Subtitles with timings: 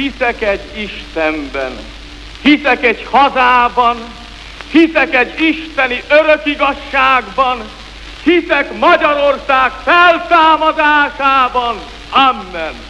[0.00, 1.72] hiszek egy Istenben,
[2.42, 3.96] hiszek egy hazában,
[4.70, 7.62] hiszek egy isteni örök igazságban,
[8.22, 11.76] hiszek Magyarország feltámadásában.
[12.10, 12.89] Amen.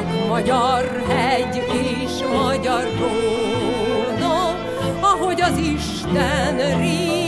[0.00, 4.56] Csak magyar hegy és magyar róna,
[5.00, 7.19] ahogy az Isten réki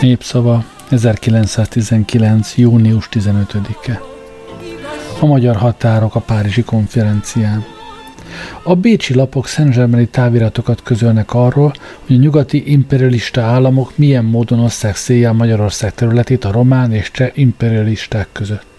[0.00, 2.56] Népszava 1919.
[2.56, 4.00] június 15-e.
[5.20, 7.64] A magyar határok a Párizsi konferencián.
[8.62, 11.72] A bécsi lapok szentzsermeni táviratokat közölnek arról,
[12.06, 17.30] hogy a nyugati imperialista államok milyen módon osszák széjjel Magyarország területét a román és cseh
[17.34, 18.69] imperialisták között.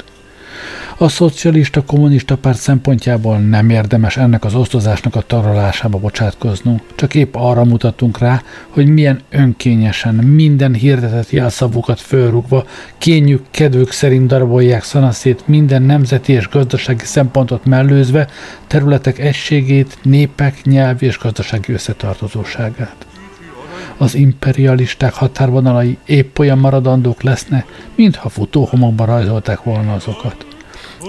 [1.01, 7.35] A szocialista kommunista párt szempontjából nem érdemes ennek az osztozásnak a taralásába bocsátkoznunk, csak épp
[7.35, 12.65] arra mutatunk rá, hogy milyen önkényesen, minden hirdetett jelszavukat fölrúgva,
[12.97, 18.27] kényük, kedvük szerint darabolják szanaszét minden nemzeti és gazdasági szempontot mellőzve,
[18.67, 23.05] területek egységét, népek, nyelvi és gazdasági összetartozóságát
[23.97, 27.65] az imperialisták határvonalai épp olyan maradandók lesznek,
[27.95, 30.50] mintha futóhomokban rajzolták volna azokat.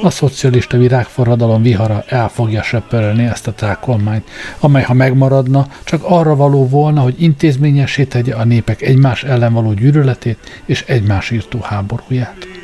[0.03, 4.31] A szocialista virágforradalom vihara el fogja söpörölni ezt a trákolmányt,
[4.61, 9.73] amely ha megmaradna, csak arra való volna, hogy intézményessé tegye a népek egymás ellen való
[9.73, 12.62] gyűlöletét és egymás írtó háborúját.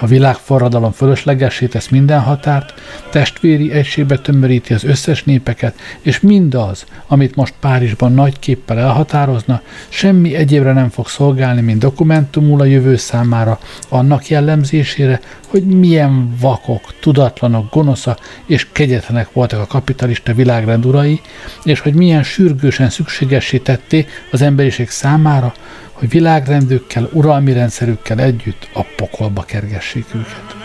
[0.00, 2.74] A világforradalom fölöslegessé tesz minden határt,
[3.10, 10.34] testvéri egységbe tömöríti az összes népeket, és mindaz, amit most Párizsban nagy képpel elhatározna, semmi
[10.34, 17.70] egyébre nem fog szolgálni, mint dokumentumul a jövő számára, annak jellemzésére, hogy milyen vakok, tudatlanok,
[17.70, 21.20] gonoszak és kegyetlenek voltak a kapitalista világrend urai,
[21.64, 25.54] és hogy milyen sürgősen szükségessé tették az emberiség számára,
[25.94, 30.56] hogy világrendükkel, uralmi rendszerükkel együtt a pokolba kergessék őket.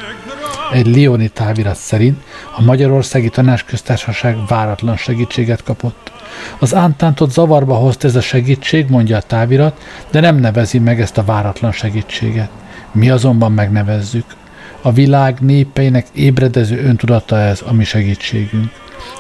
[0.72, 2.24] Egy Lioni távirat szerint
[2.56, 6.12] a Magyarországi Tanácsköztársaság váratlan segítséget kapott.
[6.60, 9.82] Az ántántot zavarba hozta ez a segítség, mondja a távirat,
[10.12, 12.50] de nem nevezi meg ezt a váratlan segítséget.
[12.92, 14.26] Mi azonban megnevezzük.
[14.82, 18.72] A világ népeinek ébredező öntudata ez a mi segítségünk.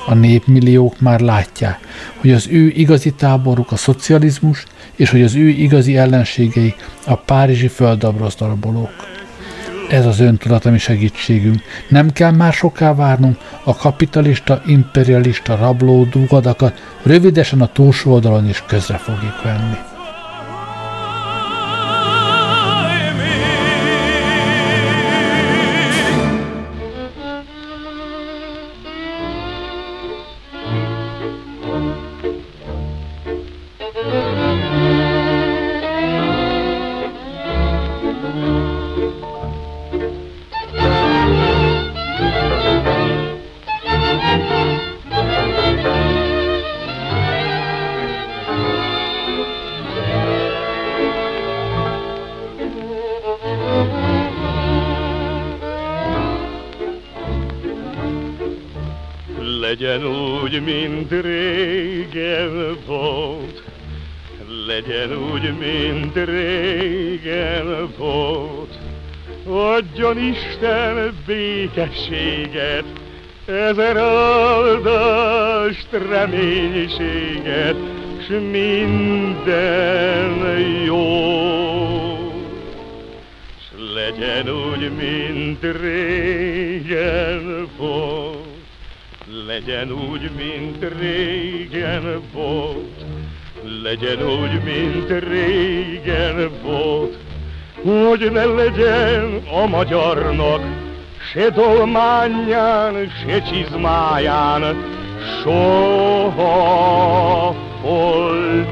[0.06, 1.79] A népmilliók már látják,
[2.17, 4.65] hogy az ő igazi táboruk a szocializmus,
[5.00, 6.75] és hogy az ő igazi ellenségei
[7.06, 8.92] a párizsi földabrosz darabolók.
[9.90, 11.62] Ez az öntudat, ami segítségünk.
[11.90, 18.63] Nem kell már soká várnunk a kapitalista, imperialista rabló dugadakat, rövidesen a túlsó oldalon is
[18.68, 19.88] közre fogjuk venni.
[62.19, 63.63] Régen volt,
[64.68, 68.77] legyen úgy, mint régen volt.
[69.45, 72.83] Adjon Isten békességet,
[73.45, 77.75] ezer áldást, reménységet,
[78.21, 79.39] s minden
[80.86, 80.98] jó.
[83.60, 83.63] S
[83.94, 88.29] legyen úgy, mint régen volt,
[89.50, 93.06] legyen úgy, mint régen volt,
[93.84, 97.18] legyen úgy, mint régen volt,
[97.84, 100.62] hogy ne legyen a magyarnak
[101.34, 104.75] se dolmányán, se csizmáján,
[105.42, 105.95] soha
[107.81, 108.68] volt.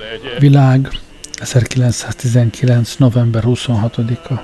[0.00, 0.88] Legyen Világ
[1.32, 2.96] 1919.
[2.96, 4.34] november 26-a.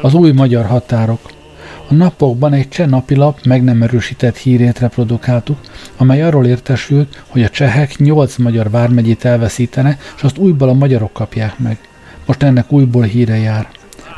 [0.00, 1.33] Az új magyar határok
[1.88, 5.58] a napokban egy cseh napilap meg nem erősített hírét reprodukáltuk,
[5.96, 11.12] amely arról értesült, hogy a csehek nyolc magyar vármegyét elveszítene, és azt újból a magyarok
[11.12, 11.78] kapják meg.
[12.26, 13.68] Most ennek újból híre jár.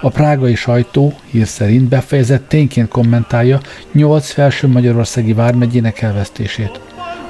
[0.01, 3.61] A prágai sajtó hír szerint befejezett tényként kommentálja
[3.93, 6.81] nyolc felső magyarországi vármegyének elvesztését.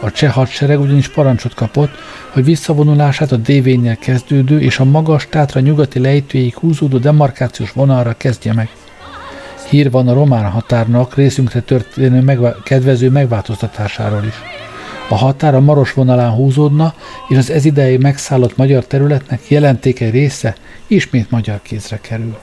[0.00, 1.90] A cseh hadsereg ugyanis parancsot kapott,
[2.32, 8.52] hogy visszavonulását a dévényel kezdődő és a magas tátra nyugati lejtőjéig húzódó demarkációs vonalra kezdje
[8.52, 8.68] meg.
[9.68, 14.34] Hír van a román határnak részünkre történő megvá- kedvező megváltoztatásáról is.
[15.08, 16.94] A határ a Maros vonalán húzódna,
[17.28, 20.54] és az ezidei megszállott magyar területnek jelentékeny része
[20.86, 22.36] ismét magyar kézre kerül.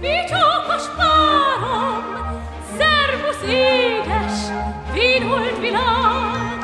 [0.00, 2.04] Vicsókos párom,
[2.78, 4.38] szervusz édes,
[4.92, 6.58] vénolt világ!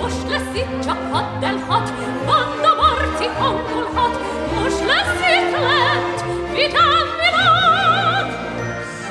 [0.00, 1.92] Most lesz itt csak haddelhat,
[2.26, 4.14] banda marci hangolhat,
[4.54, 6.21] most lesz itt lent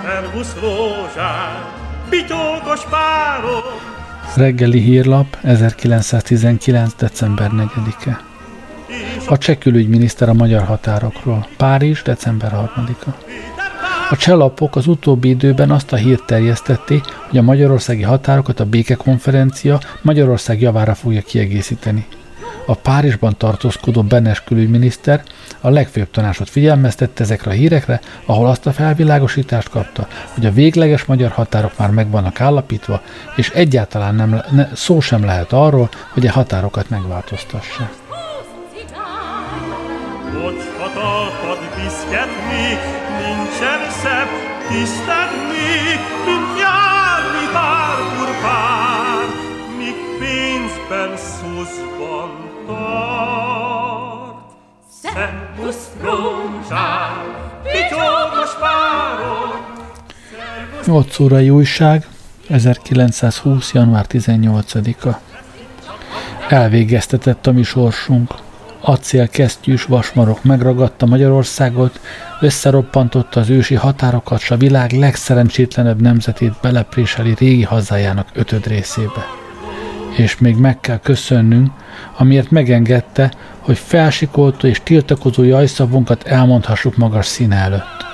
[0.03, 1.79] Szervusz rózsám,
[2.89, 3.61] párom,
[4.35, 6.93] Reggeli hírlap 1919.
[6.97, 8.21] december 4-e.
[9.27, 11.47] A cseh külügyminiszter a magyar határokról.
[11.57, 13.09] Párizs, december 3-a.
[14.09, 19.79] A cselapok az utóbbi időben azt a hírt terjesztették, hogy a magyarországi határokat a békekonferencia
[20.01, 22.05] Magyarország javára fogja kiegészíteni.
[22.65, 25.23] A Párizsban tartózkodó Benes külügyminiszter
[25.61, 31.05] a legfőbb tanácsot figyelmeztette ezekre a hírekre, ahol azt a felvilágosítást kapta, hogy a végleges
[31.05, 33.01] magyar határok már meg vannak állapítva,
[33.35, 37.93] és egyáltalán nem, ne, szó sem lehet arról, hogy a határokat megváltoztassák.
[40.33, 42.67] bocshatalpad viszketni,
[43.21, 44.31] nincsen szebb,
[60.85, 62.07] 8 órai újság,
[62.49, 63.73] 1920.
[63.73, 65.19] január 18-a.
[66.49, 68.33] Elvégeztetett a mi sorsunk.
[68.81, 71.99] Acél kesztyűs vasmarok megragadta Magyarországot,
[72.39, 79.40] összeroppantotta az ősi határokat, s a világ legszerencsétlenebb nemzetét belepréseli régi hazájának ötöd részébe.
[80.17, 81.71] És még meg kell köszönnünk,
[82.17, 88.05] amiért megengedte, hogy felsikoltó és tiltakozó jajszavunkat elmondhassuk magas színe előtt.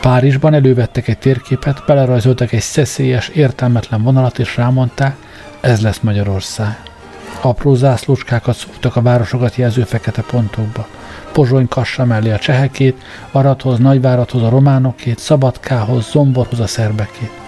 [0.00, 5.16] Párizsban elővettek egy térképet, belerajzoltak egy szeszélyes, értelmetlen vonalat, és rámondták,
[5.60, 6.78] ez lesz Magyarország.
[7.40, 10.86] Apró zászlócskákat szúrtak a városokat jelző fekete pontokba.
[11.32, 17.47] Pozsony kassa mellé a csehekét, Arathoz, Nagyvárathoz a románokét, Szabadkához, Zomborhoz a szerbekét.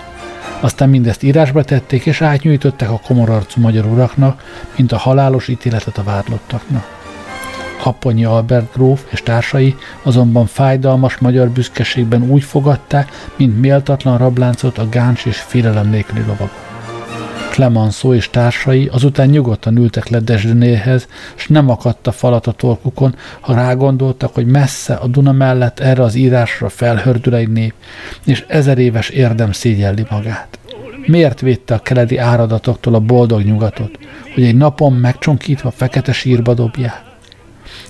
[0.61, 4.45] Aztán mindezt írásba tették, és átnyújtották a komorarcú magyar uraknak,
[4.77, 6.99] mint a halálos ítéletet a vádlottaknak.
[7.85, 14.89] Apponyi Albert gróf és társai azonban fájdalmas magyar büszkeségben úgy fogadták, mint méltatlan rabláncot a
[14.89, 16.70] gáncs és félelem nélküli lovag.
[17.61, 23.15] Clemenceau és társai azután nyugodtan ültek le Desdenéhez, s nem akadt a falat a torkukon,
[23.41, 27.75] ha rágondoltak, hogy messze a Duna mellett erre az írásra felhördül egy nép,
[28.25, 30.59] és ezer éves érdem szégyelli magát.
[31.07, 33.99] Miért védte a keledi áradatoktól a boldog nyugatot,
[34.35, 37.10] hogy egy napon megcsonkítva fekete sírba dobják?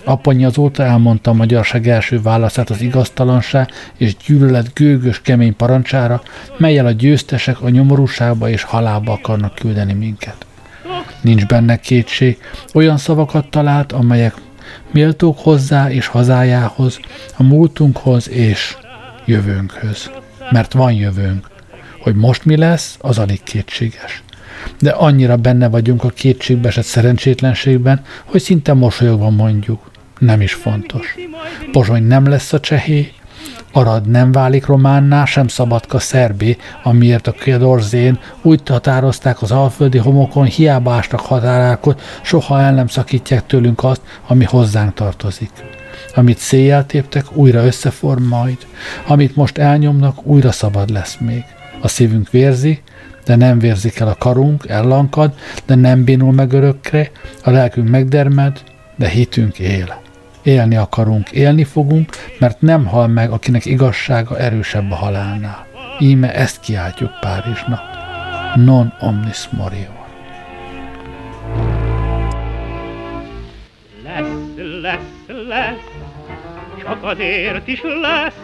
[0.05, 6.23] Apanya azóta elmondta a magyarság első válaszát az igaztalanság és gyűlölet gőgös kemény parancsára,
[6.57, 10.47] melyel a győztesek a nyomorúságba és halálba akarnak küldeni minket.
[11.21, 12.39] Nincs benne kétség,
[12.75, 14.35] olyan szavakat talált, amelyek
[14.93, 17.01] méltók hozzá és hazájához,
[17.37, 18.77] a múltunkhoz és
[19.25, 20.11] jövőnkhöz.
[20.51, 21.49] Mert van jövőnk.
[22.03, 24.23] Hogy most mi lesz, az alig kétséges
[24.79, 29.90] de annyira benne vagyunk a kétségbeesett szerencsétlenségben, hogy szinte mosolyogva mondjuk
[30.21, 31.17] nem is fontos.
[31.73, 33.13] Pozsony nem lesz a csehé,
[33.73, 40.45] Arad nem válik románná, sem szabadka szerbé, amiért a Kedorzén úgy határozták az alföldi homokon,
[40.45, 45.51] hiába ástak határákot, soha el nem szakítják tőlünk azt, ami hozzánk tartozik.
[46.15, 48.59] Amit széjjel téptek, újra összeform majd,
[49.07, 51.45] amit most elnyomnak, újra szabad lesz még.
[51.81, 52.83] A szívünk vérzi,
[53.25, 55.35] de nem vérzik el a karunk, ellankad,
[55.67, 57.11] de nem bénul meg örökre,
[57.45, 58.61] a lelkünk megdermed,
[58.97, 60.01] de hitünk él.
[60.43, 65.67] Élni akarunk, élni fogunk, mert nem hal meg, akinek igazsága erősebb a halálnál.
[65.99, 67.81] Íme ezt kiáltjuk Párizsnak.
[68.55, 69.99] Non omnis morior.
[74.05, 74.29] Lesz,
[74.83, 75.91] lesz, lesz,
[76.81, 78.41] csak azért is lesz,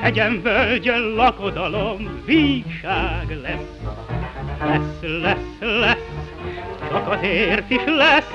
[0.00, 3.92] hegyen, völgyön lakodalom, vígság lesz.
[4.60, 6.08] Lesz, lesz, lesz,
[6.88, 8.30] csak azért is lesz,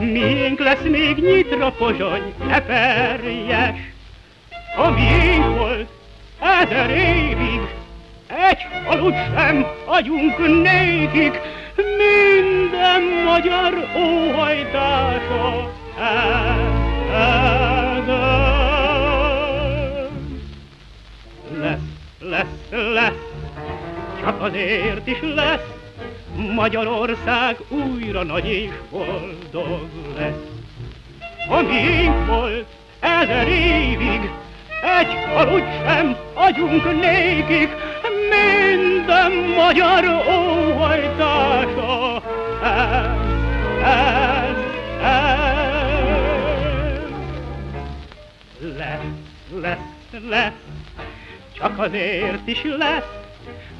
[0.00, 3.78] Miénk lesz még nyitra pozsony, eperjes.
[4.76, 5.88] A miénk volt
[6.38, 7.60] ezer évig,
[8.26, 11.40] egy falut sem adjunk nékik,
[11.76, 16.78] minden magyar óhajtása ez,
[17.12, 18.08] ez,
[21.58, 21.78] Lesz,
[22.18, 23.12] lesz, lesz,
[24.20, 25.79] csak azért is lesz,
[26.36, 30.48] Magyarország újra nagy és boldog lesz.
[31.48, 32.66] Amíg volt
[33.00, 34.30] ezer évig,
[34.82, 37.68] egy falut sem adjunk nékik,
[38.30, 42.22] minden magyar óhajtása.
[42.62, 43.06] Ez,
[43.82, 44.56] ez,
[45.02, 45.50] ez.
[48.76, 49.00] Lesz,
[49.60, 50.52] lesz, lesz,
[51.52, 53.19] csak azért is lesz,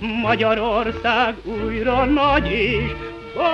[0.00, 2.92] Magyarország újra nagy és
[3.34, 3.48] boldog.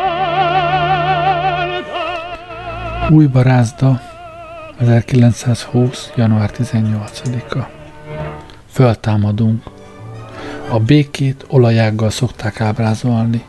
[3.11, 4.01] Új barázda,
[4.79, 6.13] 1920.
[6.17, 7.69] január 18-a.
[8.71, 9.63] Föltámadunk.
[10.71, 13.45] A békét olajággal szokták ábrázolni.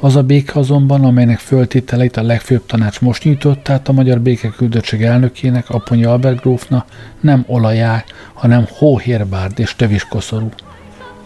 [0.00, 5.02] Az a béke azonban, amelynek föltételeit a legfőbb tanács most nyújtott át a Magyar Békeküldöttség
[5.02, 6.84] elnökének, Aponyi Albert grófna,
[7.20, 10.48] nem olaják, hanem hóhérbárd és töviskoszorú.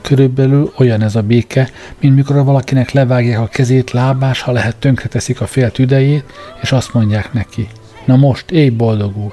[0.07, 1.71] Körülbelül olyan ez a béke,
[2.01, 6.25] mint mikor valakinek levágják a kezét, lábás, ha lehet tönkreteszik a fél tüdejét,
[6.63, 7.69] és azt mondják neki,
[8.05, 9.33] na most, éj boldogul.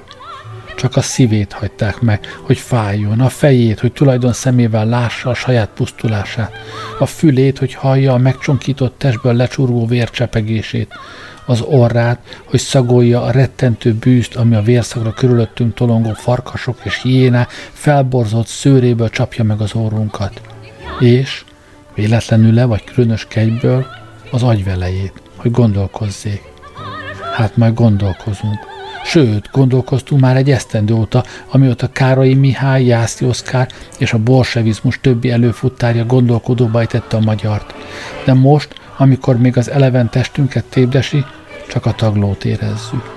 [0.76, 5.70] Csak a szívét hagyták meg, hogy fájjon, a fejét, hogy tulajdon szemével lássa a saját
[5.76, 6.52] pusztulását,
[7.00, 10.94] a fülét, hogy hallja a megcsonkított testből lecsúrgó vércsepegését,
[11.46, 17.48] az orrát, hogy szagolja a rettentő bűzt, ami a vérszagra körülöttünk tolongó farkasok és hiéna
[17.72, 20.42] felborzott szőréből csapja meg az orrunkat
[21.00, 21.44] és
[21.96, 23.86] véletlenül-e vagy különös kegyből
[24.32, 26.42] az agyvelejét, hogy gondolkozzék.
[27.36, 28.60] Hát majd gondolkozunk.
[29.06, 35.32] Sőt, gondolkoztunk már egy esztendő óta, amióta Károly Mihály, Jászti Oszkár és a bolsevizmus többi
[35.32, 37.74] előfuttárja gondolkodóba ejtette a magyart.
[38.26, 41.26] De most, amikor még az eleven testünket tépdesi,
[41.68, 43.14] csak a taglót érezzük.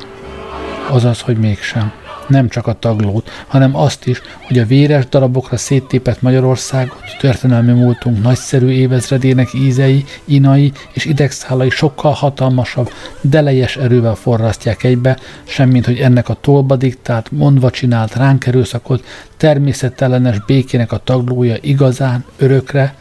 [0.91, 1.93] Azaz, hogy mégsem
[2.29, 8.23] nem csak a taglót, hanem azt is, hogy a véres darabokra széttépett Magyarországot, történelmi múltunk
[8.23, 12.91] nagyszerű évezredének ízei, inai és idegszálai sokkal hatalmasabb,
[13.21, 19.05] delejes erővel forrasztják egybe, semmint hogy ennek a tolba diktált, mondva csinált ránk erőszakot
[19.37, 22.95] természetellenes békének a taglója igazán, örökre,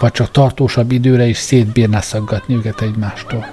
[0.00, 3.46] vagy csak tartósabb időre is szétbírná szaggatni őket egymástól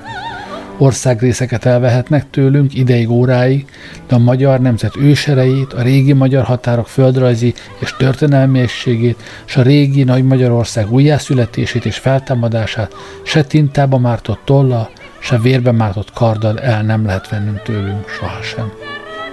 [0.77, 3.65] országrészeket elvehetnek tőlünk ideig óráig,
[4.07, 9.61] de a magyar nemzet ősereit, a régi magyar határok földrajzi és történelmi egységét, és a
[9.61, 14.89] régi Nagy Magyarország újjászületését és feltámadását se tintába mártott tolla,
[15.19, 18.71] se vérbe mártott karddal el nem lehet vennünk tőlünk sohasem.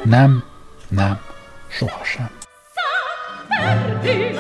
[0.05, 0.43] Nem,
[0.89, 1.19] nem,
[1.69, 2.31] sohasem.
[2.75, 4.40] Szá,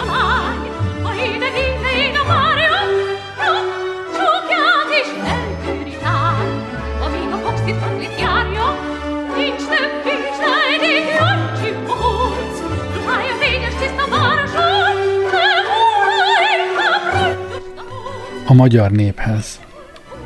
[18.51, 19.61] a magyar néphez.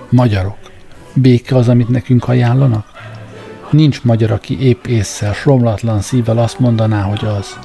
[0.08, 0.56] Magyarok.
[1.12, 2.86] Béke az, amit nekünk ajánlanak?
[3.70, 7.58] Nincs magyar, aki épp észsel, romlatlan szívvel azt mondaná, hogy az.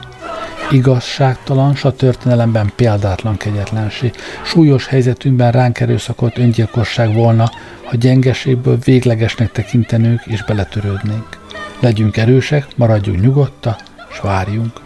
[0.72, 4.14] Igazságtalan, s a történelemben példátlan kegyetlenség.
[4.44, 7.52] Súlyos helyzetünkben ránk erőszakolt öngyilkosság volna,
[7.84, 11.40] ha gyengeségből véglegesnek tekintenünk és beletörődnénk.
[11.80, 13.78] Legyünk erősek, maradjunk nyugodta,
[14.12, 14.82] s várjunk.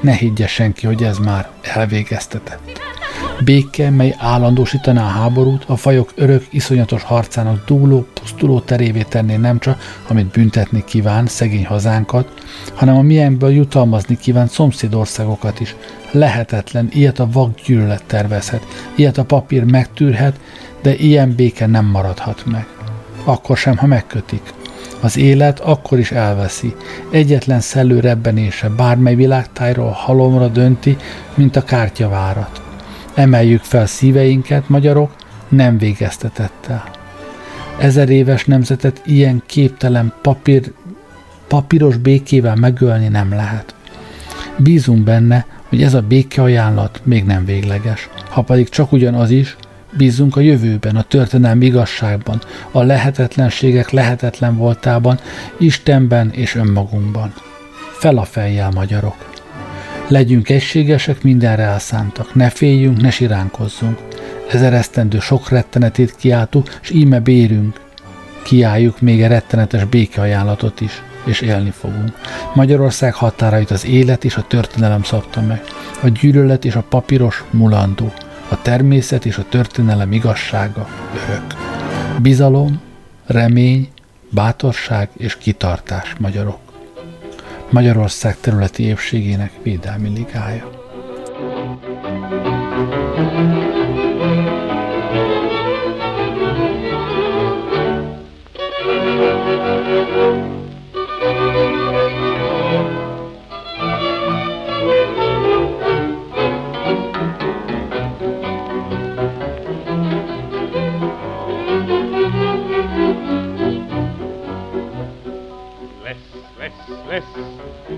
[0.00, 2.85] Ne higgye senki, hogy ez már elvégeztetett.
[3.44, 9.58] Béke, mely állandósítaná a háborút, a fajok örök, iszonyatos harcának dúló, pusztuló terévé tenné nem
[9.58, 12.32] csak, amit büntetni kíván szegény hazánkat,
[12.74, 15.74] hanem a miénkből jutalmazni kíván szomszédországokat is.
[16.10, 20.40] Lehetetlen, ilyet a vak gyűlölet tervezhet, ilyet a papír megtűrhet,
[20.82, 22.66] de ilyen béke nem maradhat meg.
[23.24, 24.52] Akkor sem, ha megkötik.
[25.00, 26.74] Az élet akkor is elveszi.
[27.10, 30.96] Egyetlen szellő rebbenése bármely világtájról halomra dönti,
[31.34, 32.65] mint a kártyavárat.
[33.16, 35.14] Emeljük fel szíveinket, magyarok,
[35.48, 36.90] nem végeztetett el.
[37.78, 40.72] Ezer éves nemzetet ilyen képtelen papír,
[41.48, 43.74] papíros békével megölni nem lehet.
[44.56, 48.08] Bízunk benne, hogy ez a békeajánlat még nem végleges.
[48.28, 49.56] Ha pedig csak ugyanaz is,
[49.96, 55.18] bízunk a jövőben, a történelmi igazságban, a lehetetlenségek lehetetlen voltában,
[55.58, 57.32] Istenben és önmagunkban.
[57.98, 59.35] Fel a fejjel, magyarok!
[60.08, 63.98] Legyünk egységesek, mindenre elszántak, ne féljünk, ne siránkozzunk.
[64.50, 67.80] Ezer esztendő sok rettenetét kiáltuk, s íme bérünk.
[68.42, 72.18] Kiálljuk még egy rettenetes békeajánlatot is, és élni fogunk.
[72.54, 75.62] Magyarország határait az élet és a történelem szabta meg.
[76.02, 78.12] A gyűlölet és a papíros mulandó.
[78.48, 80.88] A természet és a történelem igazsága
[81.28, 81.54] örök.
[82.22, 82.80] Bizalom,
[83.26, 83.88] remény,
[84.30, 86.65] bátorság és kitartás, magyarok.
[87.70, 90.75] Magyarország területi épségének védelmi ligája.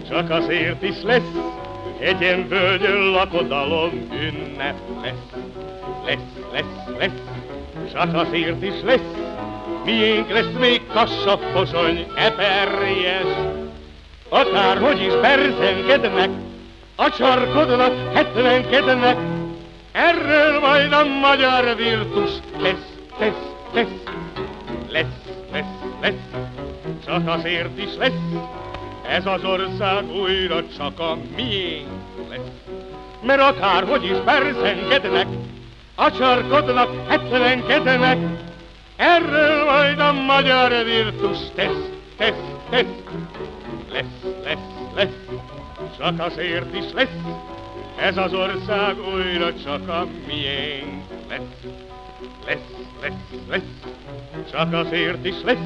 [0.08, 1.30] Csak azért is lesz,
[2.00, 5.42] hegyen völgyön lakodalom ünnep lesz.
[6.06, 6.18] Lesz,
[6.52, 7.20] lesz, lesz,
[7.92, 9.14] csak azért is lesz,
[9.84, 13.26] miénk lesz még kassa, pozsony, eperjes.
[14.28, 16.30] Akárhogy is berzenkednek,
[16.96, 19.16] a csarkodnak, hetvenkednek,
[19.92, 22.30] erről majd a magyar virtus
[22.62, 23.32] tesz, tesz,
[23.72, 23.86] tesz.
[24.90, 25.04] Lesz,
[25.52, 25.64] lesz,
[26.00, 26.14] lesz,
[27.06, 28.12] csak azért is lesz,
[29.08, 31.88] ez az ország újra csak a miénk
[32.28, 32.76] lesz.
[33.22, 35.26] Mert akárhogy is berzengednek,
[35.94, 38.18] acsarkodnak, hetvenkednek,
[38.96, 42.34] erről majd a magyar virtus tesz, tesz,
[42.70, 42.84] tesz.
[43.92, 44.04] Lesz,
[44.44, 44.58] lesz,
[44.94, 45.38] lesz,
[45.98, 47.16] csak azért is lesz,
[47.96, 51.72] ez az ország újra csak a miénk lesz.
[52.46, 52.58] Lesz,
[53.00, 53.94] lesz, lesz,
[54.50, 55.56] csak azért is lesz,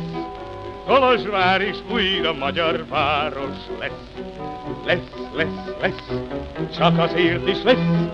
[0.87, 4.27] Kolozsvár is újra magyar város lesz.
[4.85, 4.99] Lesz,
[5.35, 6.09] lesz, lesz,
[6.77, 8.11] csak azért is lesz.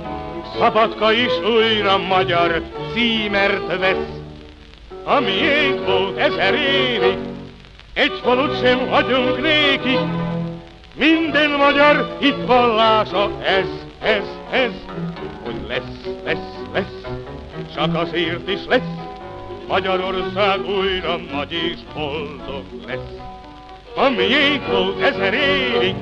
[0.59, 2.63] Szabadka is újra magyar
[2.95, 4.09] címert vesz.
[5.05, 7.19] A miénk volt ezer évig,
[7.93, 9.99] egy falut sem hagyunk néki,
[10.95, 13.67] minden magyar hitvallása ez,
[14.03, 14.73] ez, ez,
[15.45, 17.03] hogy lesz, lesz, lesz,
[17.75, 19.08] csak azért is lesz,
[19.69, 23.21] Magyarország újra nagy és boldog lesz.
[23.97, 24.63] A miénk
[25.01, 25.95] ezer évig,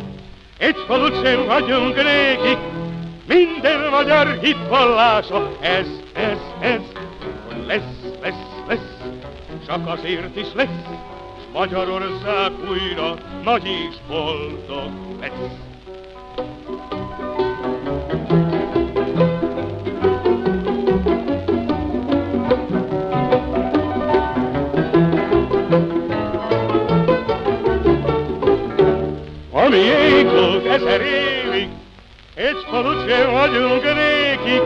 [0.58, 2.58] egy falut sem hagyunk néki,
[3.26, 6.80] minden magyar hitvallása ez, ez, ez,
[7.46, 8.96] hogy lesz, lesz, lesz,
[9.66, 10.84] csak azért is lesz,
[11.52, 15.65] Magyarország újra nagy és boldog lesz.
[29.66, 31.68] Ami égott ezer évig,
[32.34, 34.62] egy falut sem vagyunk nékik,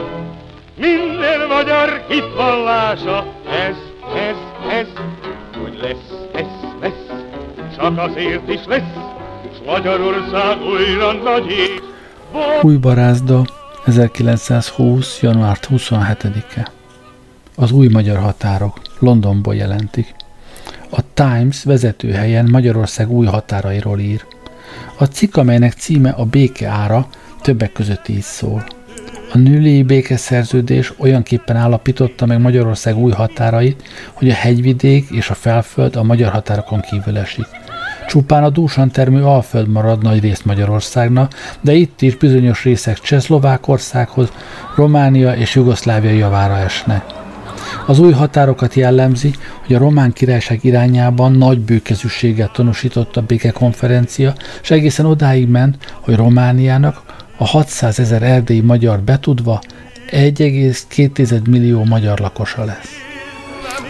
[0.77, 3.77] minden magyar hitvallása ez,
[4.15, 4.37] ez,
[4.71, 4.87] ez,
[5.63, 7.21] hogy lesz, lesz, lesz,
[7.77, 8.95] csak azért is lesz,
[9.55, 11.81] s Magyarország újra nagy és
[12.63, 13.45] Új barázda
[13.87, 15.21] 1920.
[15.23, 16.71] január 27-e.
[17.57, 20.15] Az új magyar határok Londonból jelentik.
[20.91, 24.25] A Times vezetőhelyen Magyarország új határairól ír.
[24.99, 27.09] A cikk, amelynek címe a béke ára,
[27.43, 28.65] többek között így szól.
[29.33, 35.97] A nőléi békeszerződés olyanképpen állapította meg Magyarország új határait, hogy a hegyvidék és a felföld
[35.97, 37.47] a magyar határokon kívül esik.
[38.09, 44.33] Csupán a dúsan termő Alföld marad nagy részt Magyarországnak, de itt is bizonyos részek Csehszlovákországhoz,
[44.77, 47.20] Románia és Jugoszlávia javára esnek.
[47.87, 49.35] Az új határokat jellemzi,
[49.67, 56.17] hogy a román királyság irányában nagy bőkezűséget tanúsított a békekonferencia, és egészen odáig ment, hogy
[56.17, 57.03] Romániának
[57.37, 59.61] a 600 ezer erdélyi magyar betudva
[60.11, 63.09] 1,2 millió magyar lakosa lesz.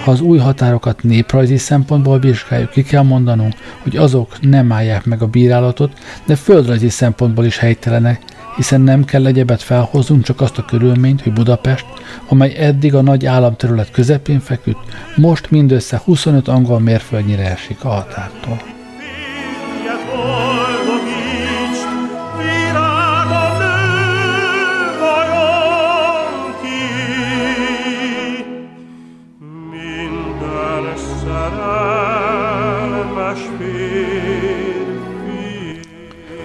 [0.05, 5.23] Ha az új határokat néprajzi szempontból vizsgáljuk, ki kell mondanunk, hogy azok nem állják meg
[5.23, 5.93] a bírálatot,
[6.25, 8.23] de földrajzi szempontból is helytelenek,
[8.57, 11.87] hiszen nem kell egyebet felhoznunk, csak azt a körülményt, hogy Budapest,
[12.29, 14.79] amely eddig a nagy államterület közepén feküdt,
[15.17, 18.59] most mindössze 25 angol mérföldnyire esik a határtól.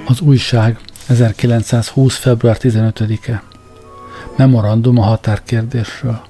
[0.07, 2.17] Az újság 1920.
[2.17, 3.43] február 15-e.
[4.37, 6.21] Memorandum a határkérdésről.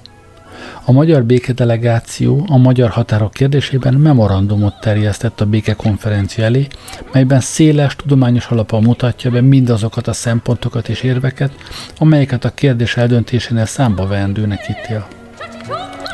[0.84, 6.66] A magyar békedelegáció a magyar határok kérdésében memorandumot terjesztett a békekonferencia elé,
[7.12, 11.52] melyben széles tudományos alapon mutatja be mindazokat a szempontokat és érveket,
[11.98, 15.06] amelyeket a kérdés eldöntésénél számba veendőnek ítél.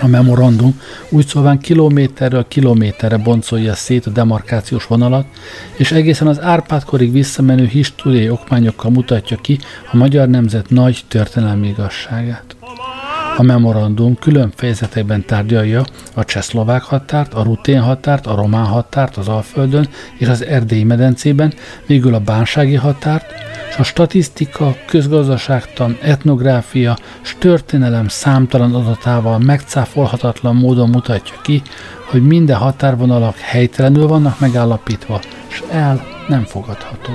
[0.02, 5.26] A memorandum úgy szóván kilométerről kilométerre boncolja szét a demarkációs vonalat,
[5.76, 9.58] és egészen az Árpádkorig visszamenő históriai okmányokkal mutatja ki
[9.92, 12.56] a magyar nemzet nagy történelmi igazságát.
[13.36, 15.84] A memorandum külön fejezetekben tárgyalja
[16.14, 19.88] a csehszlovák határt, a rutén határt, a román határt az Alföldön
[20.18, 21.52] és az erdélyi medencében,
[21.86, 23.24] végül a bánsági határt,
[23.72, 31.62] és a statisztika, közgazdaságtan, etnográfia és történelem számtalan adatával megcáfolhatatlan módon mutatja ki,
[32.04, 37.12] hogy minden határvonalak helytelenül vannak megállapítva, és el nem fogadható.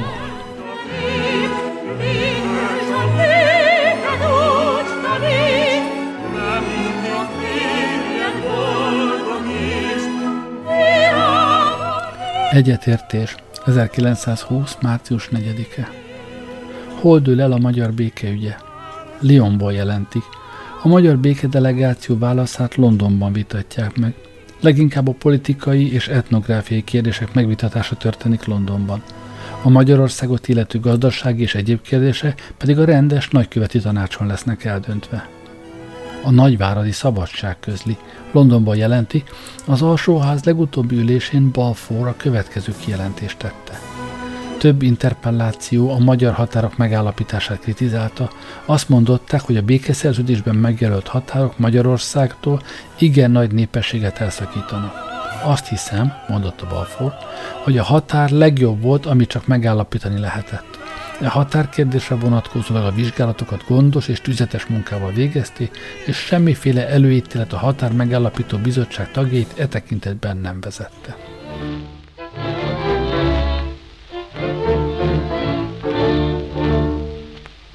[12.52, 14.78] Egyetértés 1920.
[14.82, 15.97] március 4-e.
[17.02, 18.56] Hol dől el a magyar békeügye?
[19.22, 20.24] Lyonból jelentik.
[20.84, 24.14] A magyar békedelegáció válaszát Londonban vitatják meg.
[24.60, 29.02] Leginkább a politikai és etnográfiai kérdések megvitatása történik Londonban.
[29.62, 35.30] A Magyarországot illető gazdasági és egyéb kérdése pedig a rendes nagyköveti tanácson lesznek eldöntve
[36.24, 37.98] a nagyváradi szabadság közli.
[38.32, 39.24] Londonban jelenti,
[39.66, 43.97] az alsóház legutóbbi ülésén Balfour a következő kijelentést tette.
[44.58, 48.30] Több interpelláció a magyar határok megállapítását kritizálta,
[48.66, 52.62] azt mondották, hogy a békeszerződésben megjelölt határok Magyarországtól
[52.98, 54.94] igen nagy népességet elszakítanak.
[55.44, 57.14] Azt hiszem, mondotta Balfour,
[57.64, 60.78] hogy a határ legjobb volt, amit csak megállapítani lehetett.
[61.22, 65.70] A határkérdésre vonatkozólag a vizsgálatokat gondos és tüzetes munkával végezti,
[66.06, 71.16] és semmiféle előítélet a határ megállapító bizottság tagjait e tekintetben nem vezette.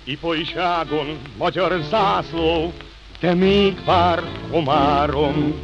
[0.04, 2.72] Ipolyságon magyar zászló,
[3.20, 5.54] de még vár Komárom.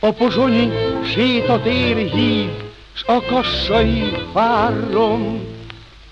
[0.00, 0.70] A pozsonyi
[1.04, 2.50] sétatér hív,
[2.92, 5.40] s a kassai várom,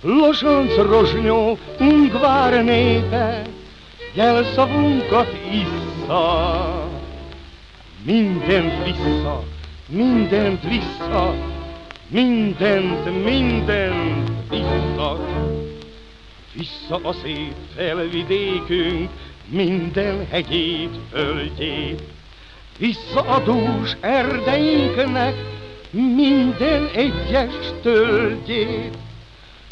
[0.02, 3.42] Losonc rozsnyó, ungvár népe,
[4.12, 6.88] jelszavunkat issza.
[8.04, 9.42] Mindent vissza,
[9.88, 11.34] mindent vissza,
[12.08, 15.18] mindent, mindent vissza.
[16.52, 19.10] Vissza a szép felvidékünk,
[19.48, 22.02] minden hegyét, földjét.
[22.78, 25.34] Vissza a dús erdeinknek,
[25.90, 28.96] minden egyes tölgyét.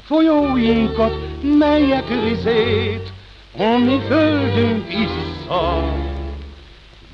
[0.03, 3.13] Folyóinkat, melyek vizét,
[3.57, 5.95] ami földünk vissza.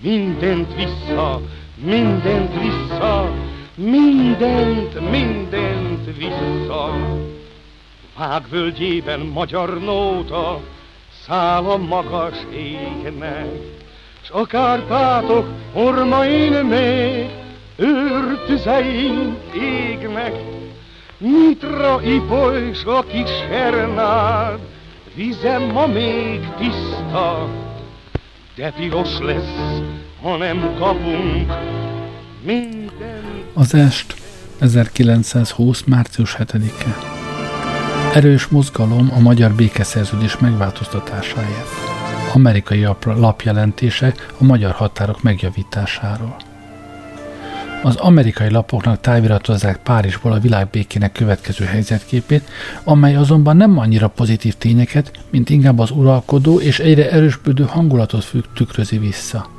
[0.01, 1.41] Mindent vissza,
[1.85, 3.35] mindent vissza,
[3.75, 6.95] mindent, mindent vissza.
[8.19, 10.61] Vágvölgyében magyar nóta
[11.27, 13.47] száll a magas égnek,
[14.23, 17.31] S a Kárpátok ormain még
[17.77, 20.35] őrtüzeink égnek.
[21.19, 24.59] Nyitra ipoly s a kis hernád,
[25.15, 27.49] vize ma még tiszta,
[28.55, 29.81] de piros lesz,
[30.23, 31.53] ha nem kapunk
[32.43, 33.45] minden.
[33.53, 34.15] Az est
[34.59, 35.83] 1920.
[35.83, 37.14] március 7-e.
[38.15, 41.69] Erős mozgalom a magyar békeszerződés megváltoztatásáért.
[42.35, 46.37] Amerikai lapjelentése a magyar határok megjavításáról.
[47.83, 52.49] Az amerikai lapoknak táviratozzák Párizsból a világbékének következő helyzetképét,
[52.85, 58.99] amely azonban nem annyira pozitív tényeket, mint inkább az uralkodó és egyre erősödő hangulatot tükrözi
[58.99, 59.54] vissza.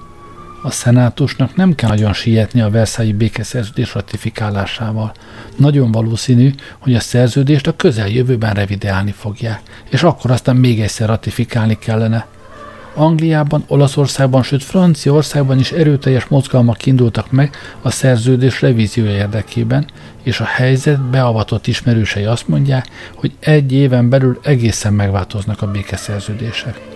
[0.65, 5.11] A szenátusnak nem kell nagyon sietni a Versailles békeszerződés ratifikálásával.
[5.55, 11.77] Nagyon valószínű, hogy a szerződést a közeljövőben revideálni fogják, és akkor aztán még egyszer ratifikálni
[11.79, 12.27] kellene.
[12.93, 19.85] Angliában, Olaszországban, sőt Franciaországban is erőteljes mozgalmak indultak meg a szerződés revíziója érdekében,
[20.23, 26.94] és a helyzet beavatott ismerősei azt mondják, hogy egy éven belül egészen megváltoznak a békeszerződések.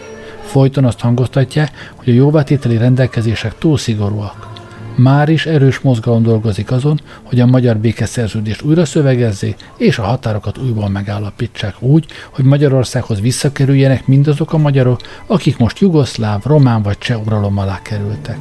[0.49, 4.58] Folyton azt hangoztatják, hogy a jóvátételi rendelkezések túl szigorúak.
[5.01, 10.57] Már is erős mozgalom dolgozik azon, hogy a magyar békeszerződést újra szövegezzék, és a határokat
[10.57, 17.25] újból megállapítsák úgy, hogy Magyarországhoz visszakerüljenek mindazok a magyarok, akik most jugoszláv, román vagy cseh
[17.25, 18.37] uralom alá kerültek.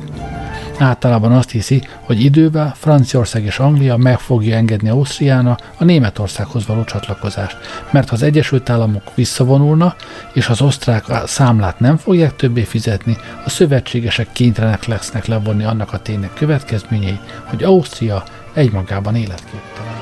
[0.78, 6.84] Általában azt hiszi, hogy idővel Franciaország és Anglia meg fogja engedni Ausztriának a Németországhoz való
[6.84, 7.56] csatlakozást,
[7.90, 9.94] mert ha az Egyesült Államok visszavonulna,
[10.32, 15.98] és az osztrák számlát nem fogják többé fizetni, a szövetségesek kénytelenek lesznek levonni annak a
[15.98, 19.96] ténynek következményei, hogy Ausztria egymagában életképtelen.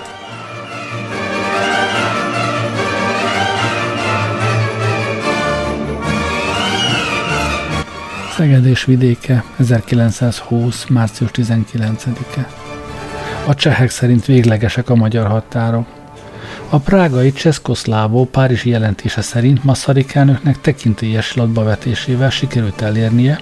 [8.36, 10.86] Szegedés vidéke, 1920.
[10.86, 12.48] március 19-e.
[13.46, 15.86] A csehek szerint véglegesek a magyar határok.
[16.68, 23.40] A prágai Cseszkoszlávó Párizsi jelentése szerint Masaryk elnöknek tekintélyes vetésével sikerült elérnie,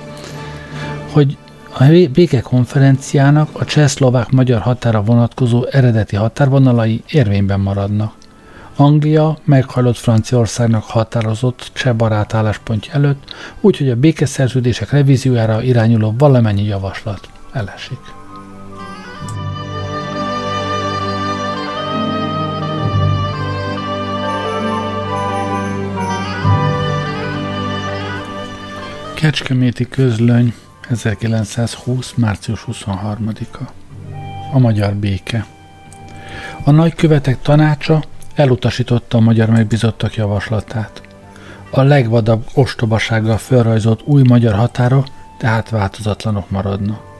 [1.13, 1.37] hogy
[1.79, 8.15] a békekonferenciának a cseh-szlovák-magyar határa vonatkozó eredeti határvonalai érvényben maradnak.
[8.77, 17.29] Anglia meghajlott Franciaországnak határozott cseh barát álláspontja előtt, úgyhogy a békeszerződések revíziójára irányuló valamennyi javaslat
[17.53, 17.99] elesik.
[29.15, 30.55] Kecskeméti közlöny
[30.91, 32.13] 1920.
[32.17, 33.71] március 23-a
[34.53, 35.47] A magyar béke
[36.65, 38.03] A nagykövetek tanácsa
[38.35, 41.03] elutasította a magyar megbizottak javaslatát.
[41.71, 45.07] A legvadabb ostobasággal felrajzolt új magyar határok
[45.39, 47.13] tehát változatlanok maradnak.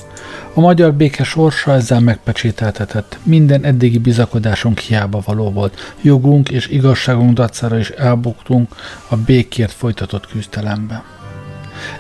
[0.55, 3.19] A magyar béke sorsa ezzel megpecsételtetett.
[3.23, 5.95] Minden eddigi bizakodásunk hiába való volt.
[6.03, 8.75] Jogunk és igazságunk dacára is elbuktunk
[9.09, 11.14] a békért folytatott küzdelemben.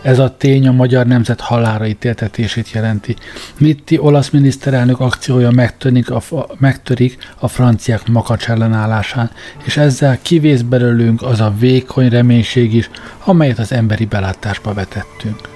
[0.02, 3.16] Ez a tény a magyar nemzet halára ítéltetését jelenti.
[3.58, 6.22] Mitti olasz miniszterelnök akciója megtörik a,
[6.58, 9.30] megtörik a franciák makacs ellenállásán,
[9.64, 12.90] és ezzel kivész belőlünk az a vékony reménység is,
[13.24, 15.52] amelyet az emberi belátásba vetettünk.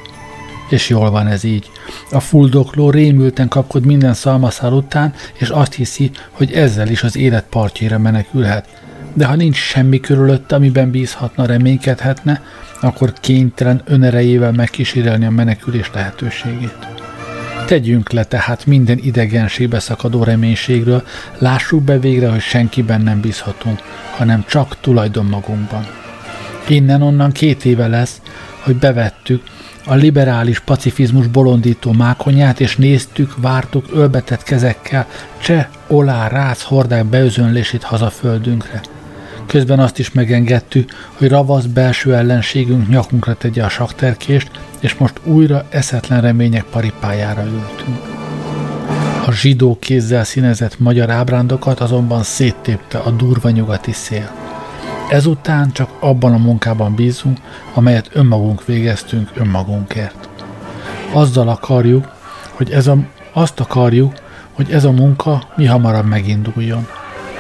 [0.69, 1.71] És jól van ez így.
[2.11, 7.45] A fuldokló rémülten kapkod minden szalmaszál után, és azt hiszi, hogy ezzel is az élet
[7.51, 8.69] partjára menekülhet.
[9.15, 12.43] De ha nincs semmi körülötte, amiben bízhatna, reménykedhetne,
[12.81, 16.87] akkor kénytelen önerejével megkísérelni a menekülés lehetőségét.
[17.67, 21.03] Tegyünk le tehát minden idegenségbe szakadó reménységről,
[21.39, 23.81] lássuk be végre, hogy senkiben nem bízhatunk,
[24.17, 25.87] hanem csak tulajdon magunkban.
[26.69, 28.21] Innen-onnan két éve lesz,
[28.61, 29.43] hogy bevettük
[29.85, 35.07] a liberális pacifizmus bolondító mákonyát, és néztük, vártuk ölbetett kezekkel
[35.39, 38.81] cseh, olá, rácz hordák beözönlését hazaföldünkre.
[39.49, 45.67] Közben azt is megengedtük, hogy ravasz belső ellenségünk nyakunkra tegye a sakterkést, és most újra
[45.71, 47.99] eszetlen remények paripájára ültünk.
[49.27, 54.31] A zsidó kézzel színezett magyar ábrándokat azonban széttépte a durva nyugati szél.
[55.11, 57.39] Ezután csak abban a munkában bízunk,
[57.75, 60.29] amelyet önmagunk végeztünk önmagunkért.
[61.13, 62.13] Azzal akarjuk,
[62.53, 62.97] hogy ez a,
[63.33, 64.13] azt akarjuk,
[64.53, 66.87] hogy ez a munka mi hamarabb meginduljon.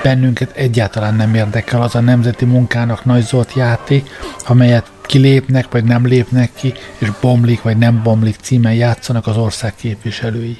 [0.02, 4.11] Bennünket egyáltalán nem érdekel az a nemzeti munkának nagyzolt játék,
[4.46, 9.74] amelyet kilépnek vagy nem lépnek ki, és bomlik vagy nem bomlik címen játszanak az ország
[9.74, 10.58] képviselői.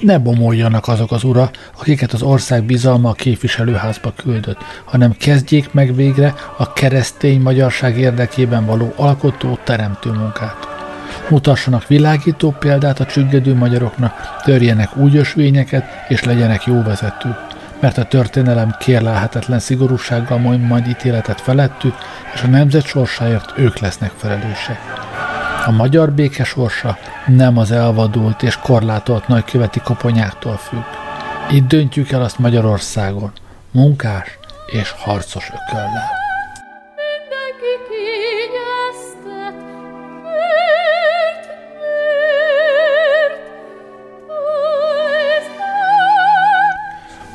[0.00, 5.94] Ne bomoljanak azok az ura, akiket az ország bizalma a képviselőházba küldött, hanem kezdjék meg
[5.94, 10.68] végre a keresztény magyarság érdekében való alkotó teremtő munkát.
[11.28, 17.53] Mutassanak világító példát a csüggedő magyaroknak, törjenek úgy ösvényeket, és legyenek jó vezetők
[17.84, 21.94] mert a történelem kérlelhetetlen szigorúsággal majd, majd ítéletet felettük,
[22.34, 24.78] és a nemzet sorsáért ők lesznek felelősek.
[25.66, 30.84] A magyar béke sorsa nem az elvadult és korlátolt nagyköveti koponyáktól függ.
[31.50, 33.32] Itt döntjük el azt Magyarországon,
[33.70, 36.23] munkás és harcos ököllel.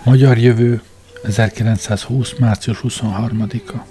[0.10, 0.82] Magyar jövő
[1.24, 2.34] 1920.
[2.40, 3.86] március 23-a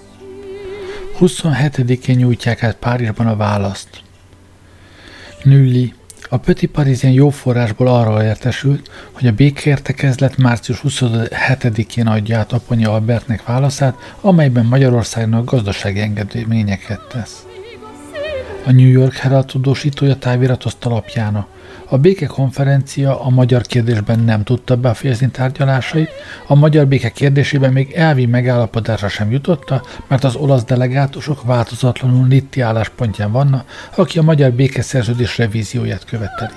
[1.19, 3.89] 27-én nyújtják át Párizsban a választ.
[5.43, 5.93] Nülli,
[6.29, 12.91] a Petit Parisien jó forrásból arra értesült, hogy a békértekezlet március 27-én adja át Aponya
[12.91, 17.48] Albertnek válaszát, amelyben Magyarországnak gazdasági engedményeket tesz.
[18.65, 21.47] A New York Herald tudósítója táviratozta alapjána.
[21.85, 26.09] A békekonferencia a magyar kérdésben nem tudta befejezni tárgyalásait,
[26.47, 32.61] a magyar béke kérdésében még elvi megállapodásra sem jutotta, mert az olasz delegátusok változatlanul Nitti
[32.61, 36.53] álláspontján vannak, aki a magyar békeszerződés revízióját követeli.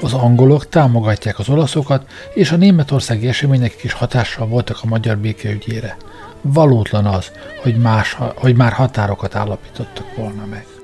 [0.00, 5.96] Az angolok támogatják az olaszokat, és a németországi események is hatással voltak a magyar békeügyére.
[6.40, 7.30] Valótlan az,
[7.62, 10.75] hogy, más, hogy már határokat állapítottak volna meg.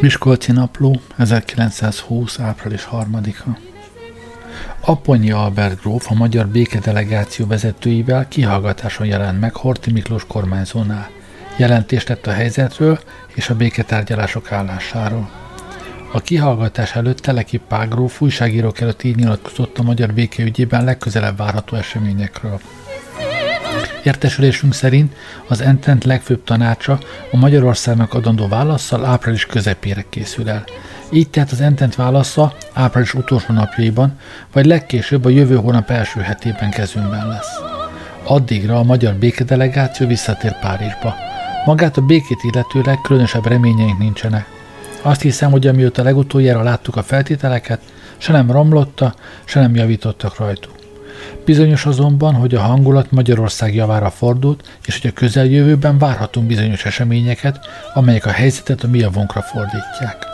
[0.00, 2.38] Miskolci napló, 1920.
[2.38, 3.58] április 3-a.
[4.80, 11.10] Aponyi Albert gróf a magyar békedelegáció vezetőivel kihallgatáson jelent meg Horti Miklós kormányzónál.
[11.56, 13.00] Jelentést tett a helyzetről
[13.34, 15.30] és a béketárgyalások állásáról.
[16.12, 22.60] A kihallgatás előtt Teleki Págróf újságírók előtt így nyilatkozott a magyar békeügyében legközelebb várható eseményekről.
[24.02, 25.14] Értesülésünk szerint
[25.48, 26.98] az Entent legfőbb tanácsa
[27.32, 30.64] a Magyarországnak adandó válaszsal április közepére készül el.
[31.10, 34.18] Így tehát az Entent válasza április utolsó napjaiban,
[34.52, 37.58] vagy legkésőbb a jövő hónap első hetében kezünkben lesz.
[38.24, 41.14] Addigra a magyar békedelegáció visszatér Párizsba.
[41.64, 44.46] Magát a békét illetőleg különösebb reményeink nincsenek.
[45.02, 47.80] Azt hiszem, hogy amióta legutoljára láttuk a feltételeket,
[48.18, 50.79] se nem romlotta, se nem javítottak rajtuk.
[51.44, 57.58] Bizonyos azonban, hogy a hangulat Magyarország javára fordult, és hogy a közeljövőben várhatunk bizonyos eseményeket,
[57.94, 60.26] amelyek a helyzetet a mi javunkra fordítják.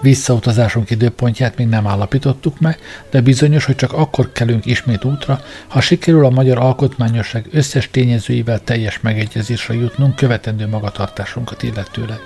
[0.00, 2.78] Visszautazásunk időpontját még nem állapítottuk meg,
[3.10, 8.60] de bizonyos, hogy csak akkor kelünk ismét útra, ha sikerül a magyar alkotmányosság összes tényezőivel
[8.64, 12.18] teljes megegyezésre jutnunk követendő magatartásunkat illetőleg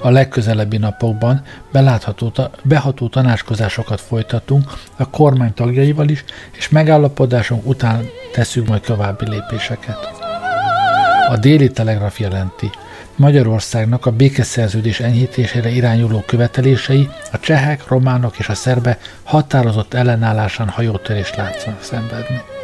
[0.00, 2.32] a legközelebbi napokban belátható,
[2.62, 10.10] beható tanácskozásokat folytatunk a kormány tagjaival is, és megállapodásunk után teszünk majd további lépéseket.
[11.28, 12.70] A déli telegraf jelenti,
[13.16, 21.36] Magyarországnak a békeszerződés enyhítésére irányuló követelései a csehek, románok és a szerbe határozott ellenállásán hajótörést
[21.36, 22.57] látszanak szenvedni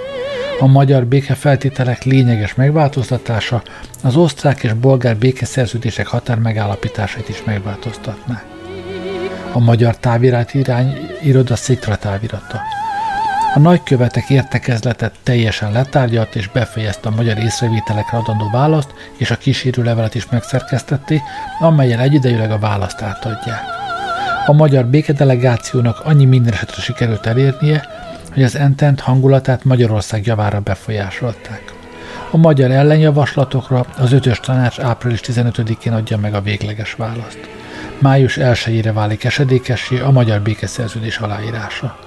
[0.59, 3.63] a magyar békefeltételek lényeges megváltoztatása
[4.03, 8.43] az osztrák és bolgár békeszerződések határ megállapításait is megváltoztatná.
[9.53, 12.61] A magyar távirat irány iroda szikra távirata.
[13.55, 19.83] A nagykövetek értekezletet teljesen letárgyalt és befejezte a magyar észrevételekre adandó választ, és a kísérő
[19.83, 21.21] levelet is megszerkesztették,
[21.61, 23.63] amelyen egyidejűleg a választ átadják.
[24.47, 27.89] A magyar békedelegációnak annyi minden esetre sikerült elérnie,
[28.35, 31.73] hogy az Entent hangulatát Magyarország javára befolyásolták.
[32.31, 37.39] A magyar ellenjavaslatokra az ötös tanács április 15-én adja meg a végleges választ.
[37.99, 41.99] Május 1-ére válik esedékessé a magyar békeszerződés aláírása.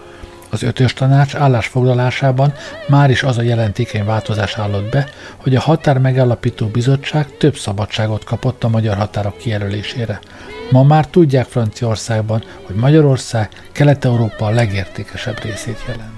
[0.50, 2.54] Az ötös tanács állásfoglalásában
[2.88, 5.08] már is az a jelentékeny változás állott be,
[5.38, 10.20] hogy a határ megállapító bizottság több szabadságot kapott a magyar határok kijelölésére.
[10.72, 16.17] Ma már tudják Franciaországban, hogy Magyarország Kelet-Európa a legértékesebb részét jelent.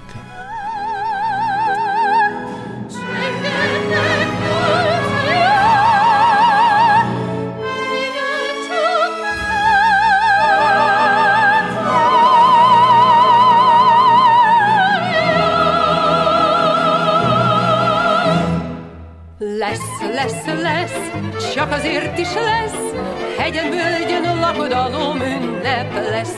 [21.54, 22.94] Csak azért is lesz,
[23.38, 26.36] hegyen, völgyen lakodalom ünnep lesz.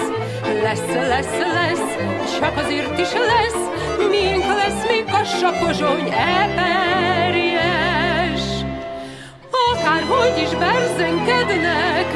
[0.63, 1.97] Lesz, lesz, lesz,
[2.39, 3.69] csak azért is lesz,
[4.09, 6.09] miénk lesz még a sapozsony
[6.43, 7.61] eperjes.
[9.71, 12.09] Akárhogy is berzenkednek,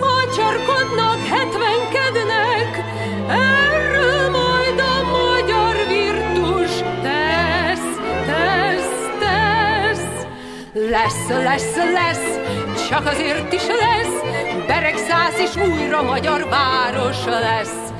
[0.00, 2.84] acsarkodnak, hetvenkednek,
[3.28, 3.65] erről
[10.90, 12.38] Lesz, lesz, lesz,
[12.88, 14.22] csak azért is lesz,
[14.66, 17.92] Beregszász és újra magyar város lesz.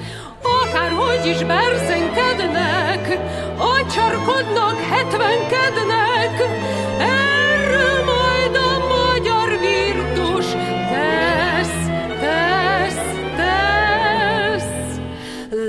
[0.62, 3.18] Akárhogy is berzenkednek,
[3.58, 6.40] acsarkodnak, hetvenkednek,
[6.98, 10.46] erről majd a magyar virtus
[10.90, 13.04] tesz, tesz,
[13.36, 15.00] tesz.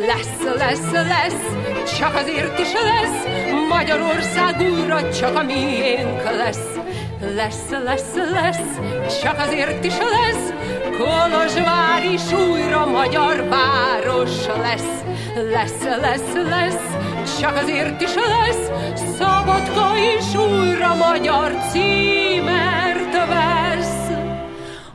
[0.05, 1.55] Lesz, lesz, lesz,
[1.99, 3.25] csak azért is lesz,
[3.69, 6.76] Magyarország újra csak a miénk lesz.
[7.21, 8.79] Lesz, lesz, lesz,
[9.21, 10.53] csak azért is lesz,
[10.97, 15.03] Kolozsvár is újra magyar város lesz.
[15.51, 16.95] Lesz, lesz, lesz,
[17.39, 18.71] csak azért is lesz,
[19.17, 24.09] Szabadka is újra magyar címert vesz.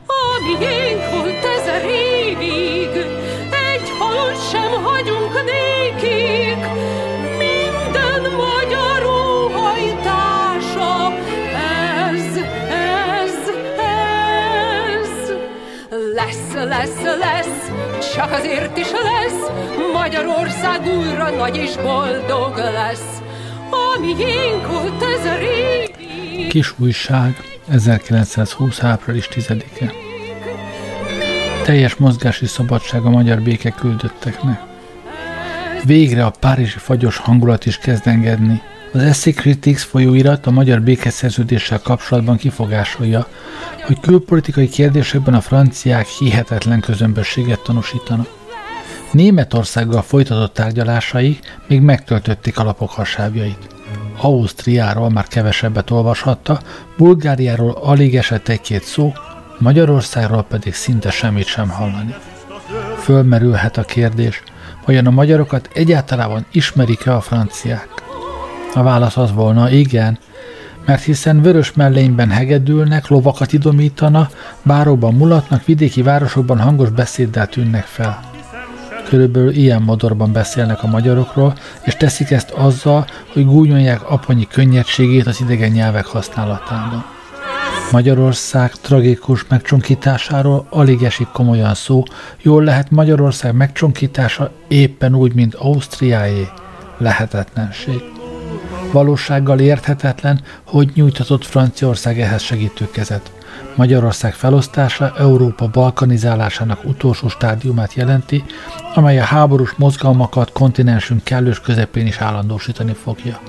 [0.07, 3.05] A miénk volt ezer évig,
[3.73, 6.65] egy halott sem hagyunk nékik,
[16.77, 17.71] lesz, lesz,
[18.15, 19.51] csak azért is lesz,
[19.93, 23.21] Magyarország újra nagy és boldog lesz.
[23.69, 26.47] A miénk volt a régi.
[26.47, 28.83] Kis újság, 1920.
[28.83, 29.91] április 10-e.
[31.63, 34.61] Teljes mozgási szabadság a magyar béke küldötteknek.
[35.83, 38.61] Végre a párizsi fagyos hangulat is kezd engedni.
[38.93, 43.27] Az Essay Critics folyóirat a magyar békeszerződéssel kapcsolatban kifogásolja,
[43.85, 48.27] hogy külpolitikai kérdésekben a franciák hihetetlen közömbösséget tanúsítanak.
[49.11, 53.67] Németországgal folytatott tárgyalásai még megtöltötték a lapok hasábjait.
[54.17, 56.61] Ausztriáról már kevesebbet olvashatta,
[56.97, 59.13] Bulgáriáról alig esett egy-két szó,
[59.59, 62.15] Magyarországról pedig szinte semmit sem hallani.
[62.97, 64.43] Fölmerülhet a kérdés,
[64.85, 68.02] vajon a magyarokat egyáltalán ismerik-e a franciák?
[68.75, 70.17] A válasz az volna, igen,
[70.85, 74.29] mert hiszen vörös mellényben hegedülnek, lovakat idomítana,
[74.63, 78.19] báróban mulatnak, vidéki városokban hangos beszéddel tűnnek fel.
[79.07, 85.41] Körülbelül ilyen modorban beszélnek a magyarokról, és teszik ezt azzal, hogy gúnyolják apanyi könnyedségét az
[85.41, 87.05] idegen nyelvek használatában.
[87.91, 92.03] Magyarország tragikus megcsonkításáról alig esik komolyan szó,
[92.41, 96.47] jól lehet Magyarország megcsonkítása éppen úgy, mint Ausztriáé,
[96.97, 98.22] lehetetlenség
[98.93, 103.31] valósággal érthetetlen, hogy nyújtatott Franciaország ehhez segítő kezet.
[103.75, 108.43] Magyarország felosztása Európa balkanizálásának utolsó stádiumát jelenti,
[108.93, 113.39] amely a háborús mozgalmakat kontinensünk kellős közepén is állandósítani fogja.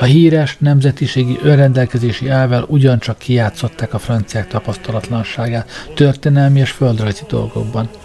[0.00, 7.88] A híres nemzetiségi önrendelkezési elvel ugyancsak kijátszották a franciák tapasztalatlanságát történelmi és földrajzi dolgokban–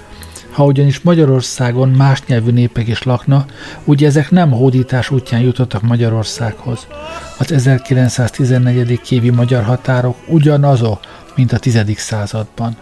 [0.57, 3.45] ha ugyanis Magyarországon más nyelvű népek is lakna,
[3.83, 6.87] úgy ezek nem hódítás útján jutottak Magyarországhoz.
[7.37, 8.99] Az 1914.
[9.09, 10.99] évi magyar határok ugyanazok,
[11.35, 11.83] mint a 10.
[11.95, 12.77] században.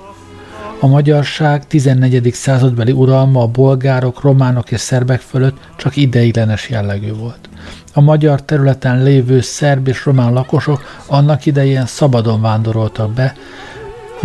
[0.80, 2.34] A magyarság 14.
[2.34, 7.50] századbeli uralma a bolgárok, románok és szerbek fölött csak ideiglenes jellegű volt.
[7.94, 13.36] A magyar területen lévő szerb és román lakosok annak idején szabadon vándoroltak be,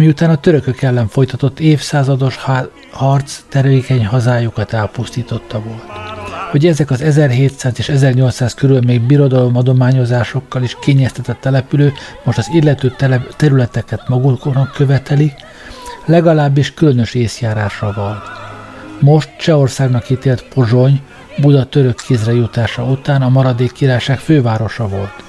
[0.01, 2.38] miután a törökök ellen folytatott évszázados
[2.90, 5.82] harc terékeny hazájukat elpusztította volt.
[6.51, 11.92] Hogy ezek az 1700 és 1800 körül még birodalom adományozásokkal is kényeztetett települő
[12.24, 12.94] most az illető
[13.36, 15.32] területeket maguknak követeli,
[16.05, 18.22] legalábbis különös észjárásra val.
[19.01, 21.01] Most Csehországnak ítélt Pozsony,
[21.38, 25.22] Buda török kézre jutása után a maradék királyság fővárosa volt,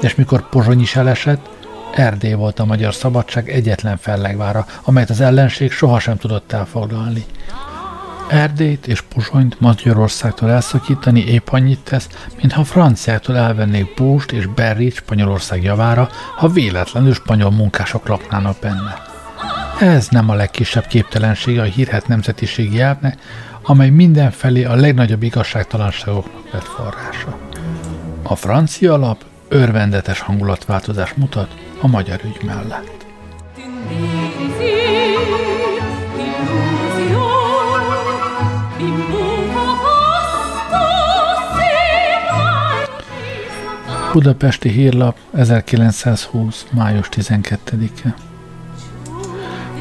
[0.00, 1.54] és mikor Pozsony is elesett,
[1.96, 7.24] Erdély volt a magyar szabadság egyetlen fellegvára, amelyet az ellenség sohasem tudott elfoglalni.
[8.28, 12.08] Erdélyt és Pozsonyt Magyarországtól elszakítani épp annyit tesz,
[12.40, 19.02] mintha franciától elvennék Búst és Berrit Spanyolország javára, ha véletlenül spanyol munkások laknának benne.
[19.80, 23.18] Ez nem a legkisebb képtelensége a hírhet nemzetiségi elvnek,
[23.62, 27.38] amely mindenfelé a legnagyobb igazságtalanságoknak vett forrása.
[28.22, 33.06] A francia alap örvendetes hangulatváltozás mutat a magyar ügy mellett.
[44.12, 46.66] Budapesti Hírlap 1920.
[46.70, 48.14] május 12-e.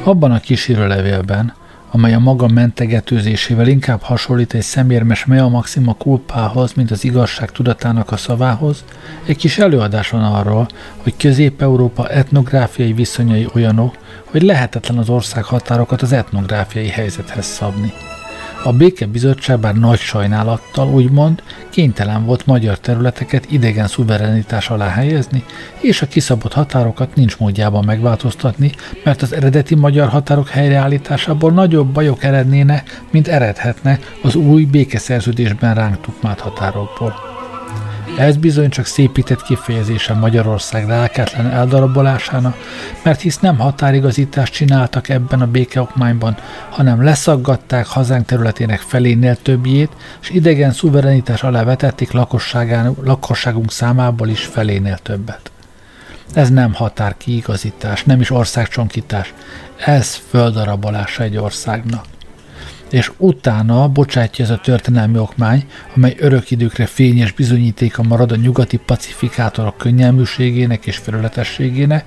[0.03, 1.53] Abban a kísérőlevélben,
[1.95, 8.11] amely a maga mentegetőzésével inkább hasonlít egy szemérmes mea maxima kulpához, mint az igazság tudatának
[8.11, 8.83] a szavához,
[9.25, 10.67] egy kis előadás van arról,
[10.97, 17.93] hogy Közép-Európa etnográfiai viszonyai olyanok, hogy lehetetlen az ország határokat az etnográfiai helyzethez szabni.
[18.66, 25.43] A békebizottság bár nagy sajnálattal úgymond kénytelen volt magyar területeket idegen szuverenitás alá helyezni,
[25.80, 28.72] és a kiszabott határokat nincs módjában megváltoztatni,
[29.03, 36.01] mert az eredeti magyar határok helyreállításából nagyobb bajok erednéne, mint eredhetne az új békeszerződésben ránk
[36.01, 37.34] tukmált határokból.
[38.18, 42.57] Ez bizony csak szépített kifejezése Magyarország lelketlen eldarabolásának,
[43.03, 46.38] mert hisz nem határigazítást csináltak ebben a békeokmányban,
[46.70, 49.91] hanem leszaggatták hazánk területének felénél többjét,
[50.22, 52.11] és idegen szuverenitás alá vetették
[53.03, 55.51] lakosságunk számából is felénél többet.
[56.34, 59.34] Ez nem határkiigazítás, nem is országcsonkítás,
[59.86, 62.05] ez földarabolása egy országnak
[62.95, 65.65] és utána bocsátja ez a történelmi okmány,
[65.95, 72.05] amely örök időkre fényes bizonyítéka marad a nyugati pacifikátorok könnyelműségének és felületességének,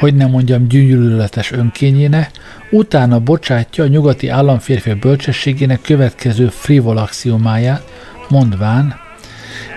[0.00, 2.30] hogy nem mondjam gyűlöletes önkényének,
[2.70, 7.92] utána bocsátja a nyugati államférfi bölcsességének következő frivol axiomáját,
[8.28, 8.94] mondván,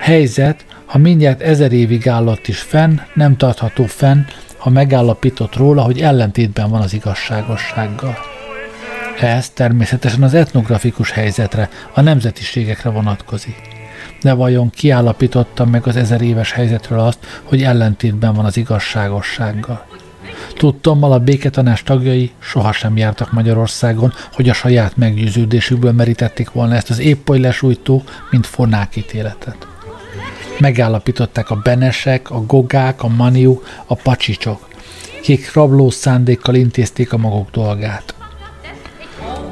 [0.01, 4.21] helyzet, ha mindjárt ezer évig állott is fenn, nem tartható fenn,
[4.57, 8.36] ha megállapított róla, hogy ellentétben van az igazságossággal.
[9.19, 13.61] Ez természetesen az etnografikus helyzetre, a nemzetiségekre vonatkozik.
[14.21, 19.85] De vajon kiállapította meg az ezer éves helyzetről azt, hogy ellentétben van az igazságossággal?
[20.53, 26.99] Tudtommal a béketanás tagjai sohasem jártak Magyarországon, hogy a saját meggyőződésükből merítették volna ezt az
[26.99, 29.67] épp oly lesújtó, mint fonák ítéletet.
[30.59, 34.67] Megállapították a benesek, a gogák, a maniu, a pacsicsok,
[35.21, 38.15] kik rabló szándékkal intézték a maguk dolgát.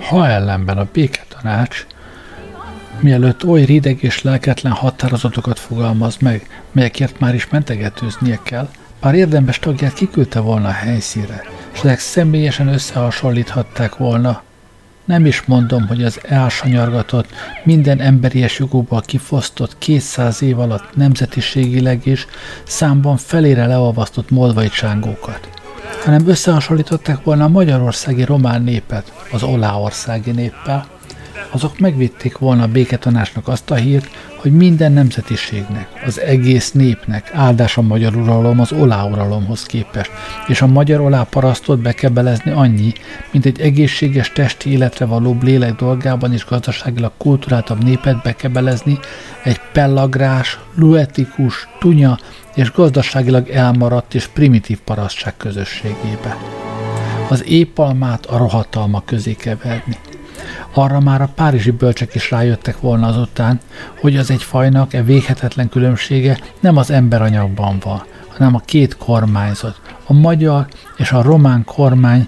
[0.10, 1.86] Ha ellenben a béketanács,
[2.99, 9.60] mielőtt oly rideg és lelketlen határozatokat fogalmaz meg, melyekért már is mentegetőznie kell, pár érdemes
[9.60, 11.43] tagját kiküldte volna a helyszínre,
[11.74, 14.41] és ezek személyesen összehasonlíthatták volna.
[15.06, 17.30] Nem is mondom, hogy az elsanyargatott,
[17.64, 22.28] minden emberies jogokból kifosztott 200 év alatt nemzetiségileg is
[22.64, 25.64] számban felére leolvasztott moldvai csángókat
[26.04, 30.86] hanem összehasonlították volna a magyarországi román népet az oláországi néppel,
[31.52, 37.78] azok megvitték volna a béketanásnak azt a hírt, hogy minden nemzetiségnek, az egész népnek áldás
[37.78, 40.12] a magyar uralom az olá uralomhoz képest,
[40.48, 42.94] és a magyar olá parasztot bekebelezni annyi,
[43.32, 49.00] mint egy egészséges testi életre való lélek dolgában és gazdaságilag kulturáltabb népet bekebelezni
[49.44, 52.18] egy pellagrás, luetikus, tunya
[52.56, 56.38] és gazdaságilag elmaradt és primitív parasztság közösségébe.
[57.30, 59.97] Az épalmát a rohatalma közé keverni.
[60.74, 63.60] Arra már a párizsi bölcsek is rájöttek volna azután,
[63.99, 69.82] hogy az egy fajnak e véghetetlen különbsége nem az emberanyagban van, hanem a két kormányzat,
[70.06, 72.28] a magyar és a román kormány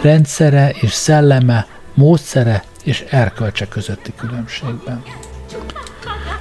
[0.00, 5.02] rendszere és szelleme, módszere és erkölcse közötti különbségben.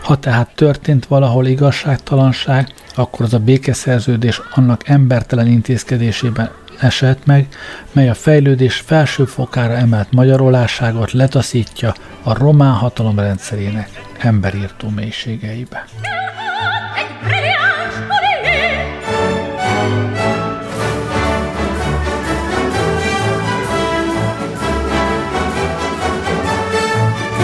[0.01, 7.47] Ha tehát történt valahol igazságtalanság, akkor az a békeszerződés annak embertelen intézkedésében esett meg,
[7.91, 11.93] mely a fejlődés felső fokára emelt magyarolásságot letaszítja
[12.23, 13.89] a román hatalom rendszerének
[14.19, 15.85] emberírtó mélységeibe.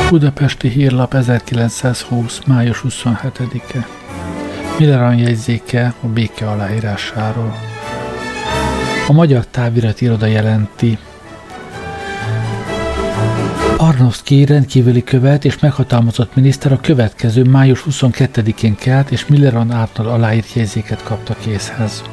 [0.09, 2.39] Budapesti Hírlap 1920.
[2.45, 3.87] május 27-e.
[4.79, 7.55] Milleran jegyzéke a béke aláírásáról.
[9.07, 10.97] A Magyar Távirat Iroda jelenti,
[13.77, 20.53] Arnovszki rendkívüli követ és meghatalmazott miniszter a következő május 22-én kelt és Milleran által aláírt
[20.53, 22.03] jegyzéket kapta készhez.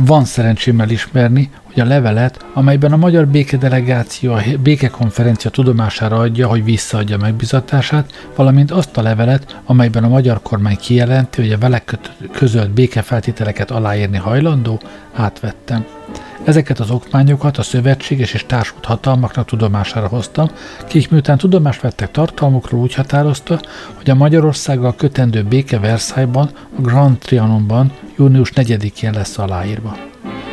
[0.00, 6.64] Van szerencsém elismerni, hogy a levelet, amelyben a magyar békedelegáció a békekonferencia tudomására adja, hogy
[6.64, 11.82] visszaadja megbizatását, valamint azt a levelet, amelyben a magyar kormány kijelenti, hogy a vele
[12.32, 14.80] közölt békefeltételeket aláírni hajlandó,
[15.14, 15.84] átvettem.
[16.44, 20.50] Ezeket az okmányokat a szövetséges és társult hatalmaknak tudomására hoztam,
[20.86, 23.60] kik miután tudomást vettek tartalmukról úgy határozta,
[23.96, 29.96] hogy a Magyarországgal kötendő béke Versailles-ban, a Grand Trianonban június 4-én lesz aláírva.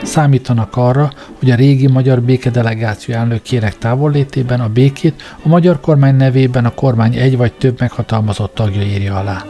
[0.03, 6.65] Számítanak arra, hogy a régi magyar békedelegáció elnökének távollétében a békét a magyar kormány nevében
[6.65, 9.45] a kormány egy vagy több meghatalmazott tagja írja alá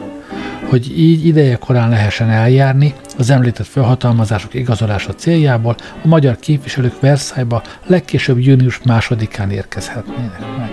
[0.68, 7.62] hogy így ideje korán lehessen eljárni az említett felhatalmazások igazolása céljából a magyar képviselők Versailles-ba
[7.86, 10.70] legkésőbb június másodikán érkezhetnének meg.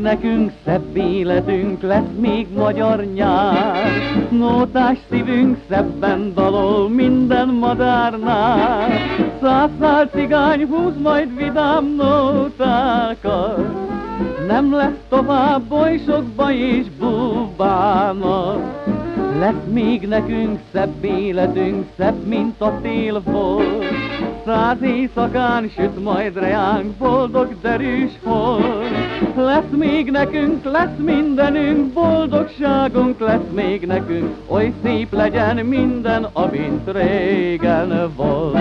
[0.00, 3.76] Nekünk szebb életünk lesz még magyar nyár.
[4.30, 8.88] Nótás szívünk szebben dalol minden madárnál.
[9.40, 13.86] Százszál cigány húz majd vidám nótákat.
[14.46, 18.86] Nem lesz tovább bolysokba és bubának.
[19.38, 23.84] Lesz még nekünk szebb életünk, szebb, mint a tél volt.
[24.46, 28.62] Száz éjszakán süt majd reánk, boldog derűs hold.
[29.36, 38.12] Lesz még nekünk, lesz mindenünk, boldogságunk lesz még nekünk, oly szép legyen minden, amint régen
[38.16, 38.58] volt.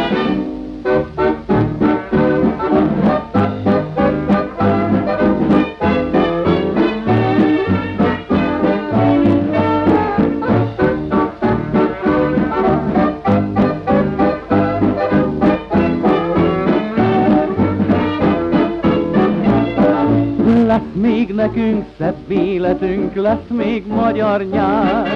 [21.55, 25.07] Nekünk szebb életünk lesz még magyar nyár.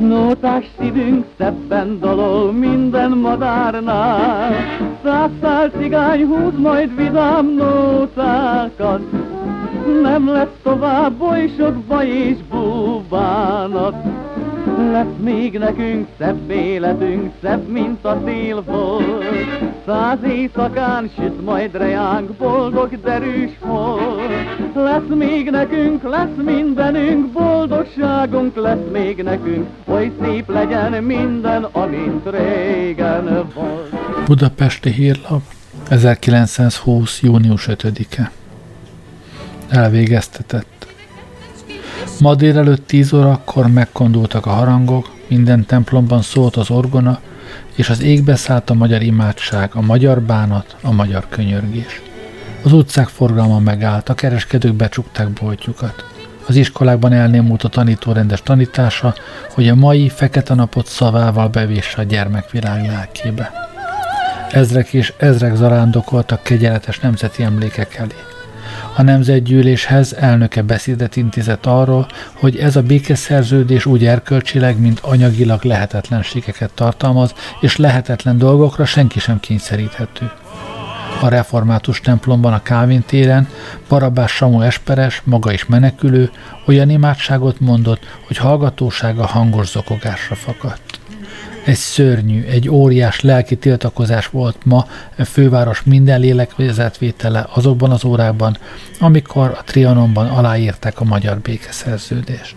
[0.00, 4.52] Nótás szívünk szebben dalol minden madárnál.
[5.02, 9.00] Százszál cigány húz majd vidám nótákat,
[10.02, 14.23] nem lesz tovább bolysokba és búbánat.
[14.76, 19.24] Lesz még nekünk szebb életünk, szebb, mint a tél volt.
[19.86, 24.20] Száz éjszakán süt majd rejánk, boldog derűs hold.
[24.74, 33.24] Lesz még nekünk, lesz mindenünk, boldogságunk lesz még nekünk, oly szép legyen minden, amint régen
[33.54, 33.94] volt.
[34.26, 35.42] Budapesti Hírlap,
[35.88, 37.20] 1920.
[37.22, 38.30] június 5-e.
[39.68, 40.73] Elvégeztetett.
[42.20, 47.20] Ma délelőtt 10 órakor megkondultak a harangok, minden templomban szólt az orgona,
[47.74, 52.02] és az égbe szállt a magyar imádság, a magyar bánat, a magyar könyörgés.
[52.62, 56.04] Az utcák forgalma megállt, a kereskedők becsukták boltjukat.
[56.46, 59.14] Az iskolákban elnémult a tanító rendes tanítása,
[59.54, 63.52] hogy a mai fekete napot szavával bevésse a gyermekvilág lelkébe.
[64.50, 68.33] Ezrek és ezrek zarándokoltak kegyeletes nemzeti emlékek elé.
[68.96, 76.70] A nemzetgyűléshez elnöke beszédet intézett arról, hogy ez a békeszerződés úgy erkölcsileg, mint anyagilag lehetetlenségeket
[76.74, 80.30] tartalmaz, és lehetetlen dolgokra senki sem kényszeríthető.
[81.20, 83.48] A református templomban a Kávin téren
[83.88, 86.30] Barabás Samu Esperes, maga is menekülő,
[86.66, 90.93] olyan imádságot mondott, hogy hallgatósága hangos zokogásra fakadt.
[91.64, 94.86] Egy szörnyű, egy óriás lelki tiltakozás volt ma
[95.18, 98.56] a főváros minden lélekvezetvétele azokban az órákban,
[99.00, 102.56] amikor a Trianonban aláírták a magyar békeszerződést.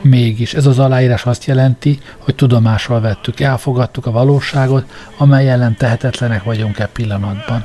[0.00, 4.84] Mégis ez az aláírás azt jelenti, hogy tudomásról vettük, elfogadtuk a valóságot,
[5.16, 7.64] amely ellen tehetetlenek vagyunk e pillanatban.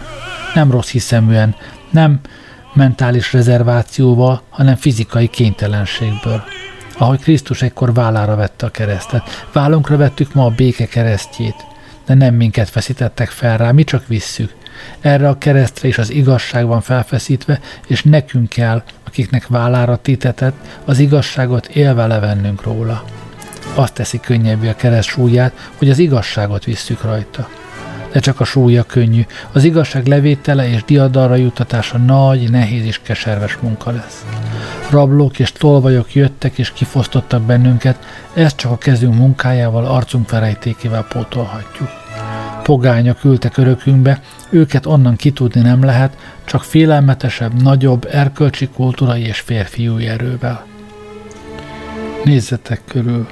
[0.54, 1.56] Nem rossz hiszeműen,
[1.92, 2.20] nem
[2.74, 6.44] mentális rezervációval, hanem fizikai kénytelenségből
[6.98, 9.48] ahogy Krisztus ekkor vállára vette a keresztet.
[9.52, 11.66] Vállunkra vettük ma a béke keresztjét,
[12.06, 14.56] de nem minket feszítettek fel rá, mi csak visszük.
[15.00, 21.00] Erre a keresztre is az igazság van felfeszítve, és nekünk kell, akiknek vállára tétetett, az
[21.00, 23.04] igazságot élve levennünk róla.
[23.74, 27.48] Azt teszi könnyebbé a kereszt súlyát, hogy az igazságot visszük rajta
[28.12, 29.26] de csak a súlya könnyű.
[29.52, 34.26] Az igazság levétele és diadalra juttatása nagy, nehéz és keserves munka lesz.
[34.90, 37.98] Rablók és tolvajok jöttek és kifosztottak bennünket,
[38.34, 41.90] ezt csak a kezünk munkájával, arcunk felejtékével pótolhatjuk.
[42.64, 50.08] Pogányok ültek örökünkbe, őket onnan kitudni nem lehet, csak félelmetesebb, nagyobb, erkölcsi kultúrai és férfiúi
[50.08, 50.66] erővel.
[52.24, 53.28] Nézzetek körül!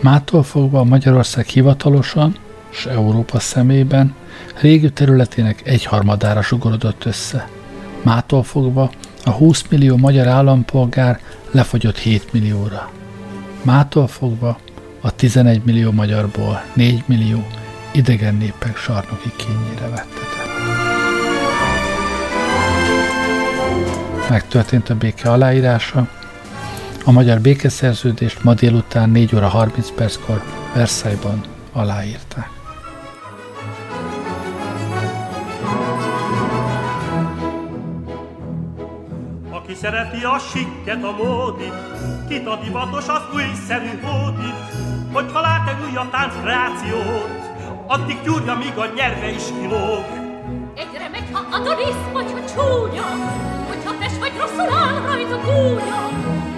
[0.00, 2.36] Mától fogva Magyarország hivatalosan,
[2.72, 4.14] és Európa szemében
[4.60, 7.48] régi területének egyharmadára sugorodott össze.
[8.02, 8.90] Mától fogva
[9.24, 11.20] a 20 millió magyar állampolgár
[11.50, 12.90] lefogyott 7 millióra.
[13.62, 14.58] Mától fogva
[15.00, 17.46] a 11 millió magyarból 4 millió
[17.92, 20.50] idegen népek sarnoki kényére vettetett.
[24.28, 26.08] Megtörtént a béke aláírása,
[27.04, 30.42] a magyar békeszerződést ma délután 4 óra 30 perckor
[30.74, 32.61] Versailles-ban aláírták.
[39.72, 41.74] Aki szereti a sikket, a módit,
[42.28, 44.60] kit a divatos, az újszerű hódit,
[45.12, 47.30] hogyha lát egy újabb tánckreációt,
[47.86, 50.04] addig gyúrja, míg a nyerve is kilóg.
[50.74, 53.06] Egyre megy, ha Adonis, vagy ha csúnya,
[53.68, 56.02] hogyha fes vagy rosszul áll rajta gúnya,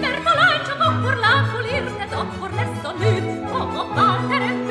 [0.01, 4.64] mert a lány csak akkor látul érted, akkor lesz a nő, ha a bálteremben így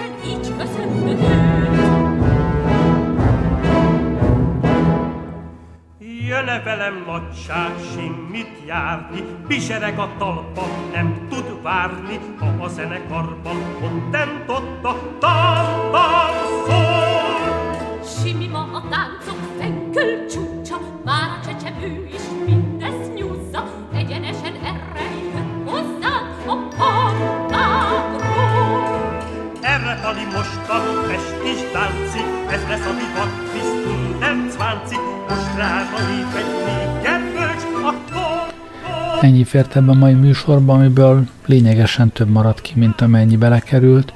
[6.35, 14.49] Jön-e velem nagyság, simmit járni, Bisereg a talpa, nem tud várni, Ha a zenekarban kontent
[14.49, 15.93] ott a tam
[16.67, 18.03] szól.
[18.05, 23.65] Simi ma a táncok fenkül csúcsa, már a csecsemő is mindezt nyúzza,
[23.95, 25.05] egyenesen erre
[25.35, 28.25] jött hozzánk a pampákról.
[29.61, 34.04] Erre tali mostan fest is tánci, Ez lesz a divat, visz
[39.21, 44.13] Ennyi fért ebben a mai műsorban, amiből lényegesen több maradt ki, mint amennyi belekerült.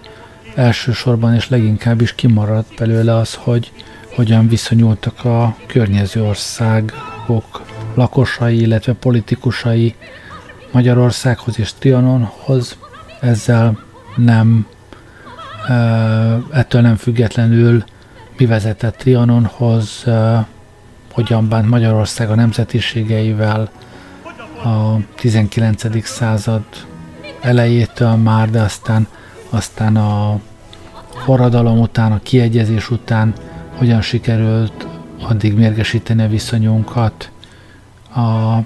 [0.55, 3.73] Elsősorban és leginkább is kimaradt belőle az, hogy
[4.15, 7.63] hogyan viszonyultak a környező országok
[7.95, 9.95] lakosai, illetve politikusai
[10.71, 12.77] Magyarországhoz és Trianonhoz.
[13.21, 13.79] Ezzel
[14.17, 14.67] nem,
[16.51, 17.85] ettől nem függetlenül
[18.39, 20.05] mi vezetett Trianonhoz,
[21.13, 23.71] hogyan bánt Magyarország a nemzetiségeivel,
[24.65, 26.07] a 19.
[26.07, 26.63] század
[27.41, 29.07] elejétől már, de aztán,
[29.51, 30.41] aztán a
[31.25, 33.33] forradalom után, a kiegyezés után
[33.77, 34.87] hogyan sikerült
[35.23, 37.31] addig mérgesíteni a viszonyunkat
[38.15, 38.59] a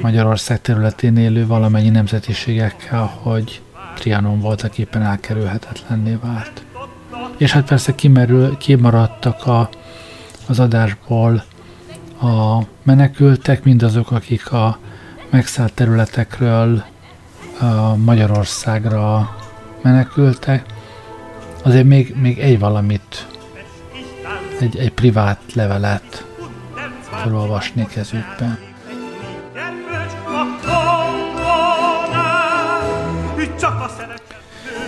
[0.00, 3.62] Magyarország területén élő valamennyi nemzetiségekkel, hogy
[3.94, 6.62] Trianon voltak éppen elkerülhetetlenné vált.
[7.38, 9.68] És hát persze kimerül, kimaradtak a,
[10.48, 11.44] az adásból
[12.20, 14.78] a menekültek, mindazok, akik a
[15.30, 16.84] megszállt területekről
[17.60, 19.36] a Magyarországra
[19.82, 20.64] menekültek.
[21.62, 23.26] Azért még, még egy valamit,
[24.60, 26.24] egy, egy privát levelet
[27.00, 28.58] felolvasnék ezügyben.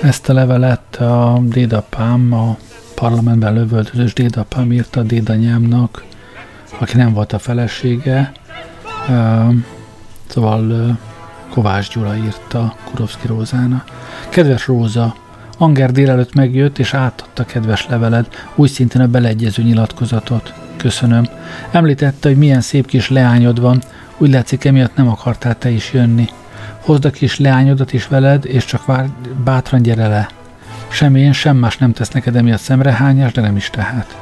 [0.03, 2.57] Ezt a levelet a dédapám, a
[2.95, 6.05] parlamentben lövöldözős dédapám írta a dédanyámnak,
[6.79, 8.33] aki nem volt a felesége,
[10.27, 10.99] szóval
[11.51, 13.85] Kovács Gyula írta Kurovszki Rózána.
[14.29, 15.15] Kedves Róza,
[15.59, 20.53] Anger délelőtt megjött, és átadta kedves leveled, úgy szintén a beleegyező nyilatkozatot.
[20.77, 21.27] Köszönöm.
[21.71, 23.83] Említette, hogy milyen szép kis leányod van,
[24.19, 26.29] úgy látszik, emiatt nem akartál te is jönni.
[26.81, 29.09] Hozd a kis leányodat is veled, és csak vár,
[29.45, 30.29] bátran gyere le.
[30.89, 34.17] Sem én, sem más nem tesz neked emiatt szemrehányás, de nem is tehet.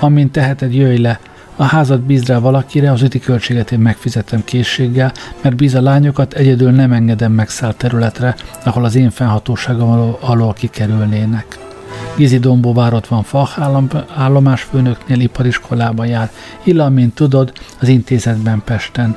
[0.00, 1.20] Amint teheted, jöjj le,
[1.56, 6.32] a házat bízd rá valakire, az üti költséget én megfizetem készséggel, mert bíz a lányokat
[6.32, 8.34] egyedül nem engedem megszállt területre,
[8.64, 11.58] ahol az én fennhatóságom alól kikerülnének.
[12.16, 16.30] Gizi Dombóvár ott van Fach állom, állomásfőnöknél ipariskolában jár,
[16.62, 19.16] Illa, mint tudod, az intézetben Pesten.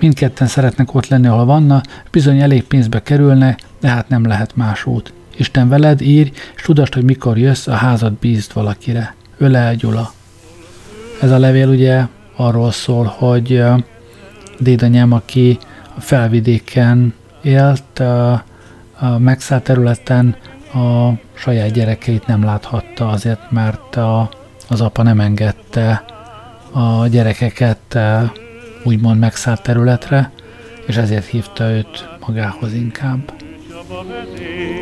[0.00, 4.86] Mindketten szeretnek ott lenni, ahol vannak, bizony elég pénzbe kerülne, de hát nem lehet más
[4.86, 5.12] út.
[5.36, 9.14] Isten veled, írj, és tudast, hogy mikor jössz, a házat bízd valakire.
[9.38, 10.12] Öle Gyula.
[11.22, 13.62] Ez a levél ugye arról szól, hogy
[14.58, 15.58] dédanyám, aki
[15.96, 18.44] a felvidéken élt, a
[19.18, 20.36] megszállt területen
[20.74, 24.28] a saját gyerekeit nem láthatta azért, mert a,
[24.68, 26.04] az apa nem engedte
[26.72, 27.98] a gyerekeket
[28.86, 30.30] úgymond megszállt területre,
[30.86, 33.32] és ezért hívta őt magához inkább.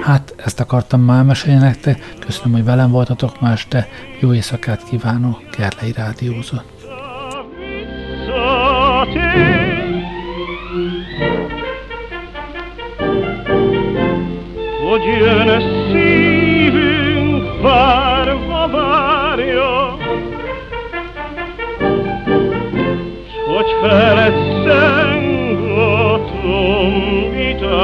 [0.02, 2.14] Hát, ezt akartam már mesélni nektek.
[2.26, 3.88] Köszönöm, hogy velem voltatok ma este.
[4.20, 6.72] Jó éjszakát kívánok, Gerlei Rádiózott.
[14.90, 18.13] Hogy jön szívünk várva
[23.84, 25.04] perezengo
[26.32, 27.74] tumbitaio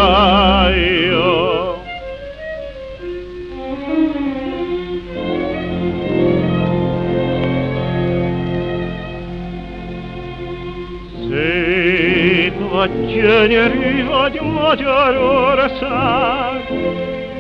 [11.29, 16.63] Se paceneri vad magyar ország,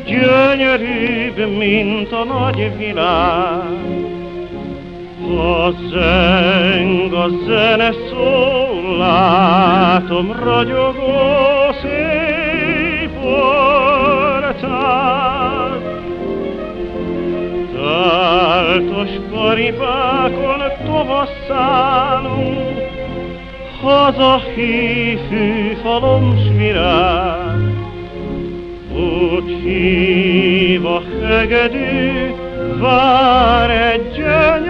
[0.06, 3.99] gyönyörűbb, mint a nagy világ,
[5.36, 14.70] Ha zeng a zene szól, látom ragyogó szép orcát.
[17.74, 22.78] Táltos karibákon tovasszálunk,
[23.82, 27.58] haza hívő falom svirág.
[28.92, 32.34] Úgy hív a hegedű,
[32.80, 34.69] vár egy gyönyörű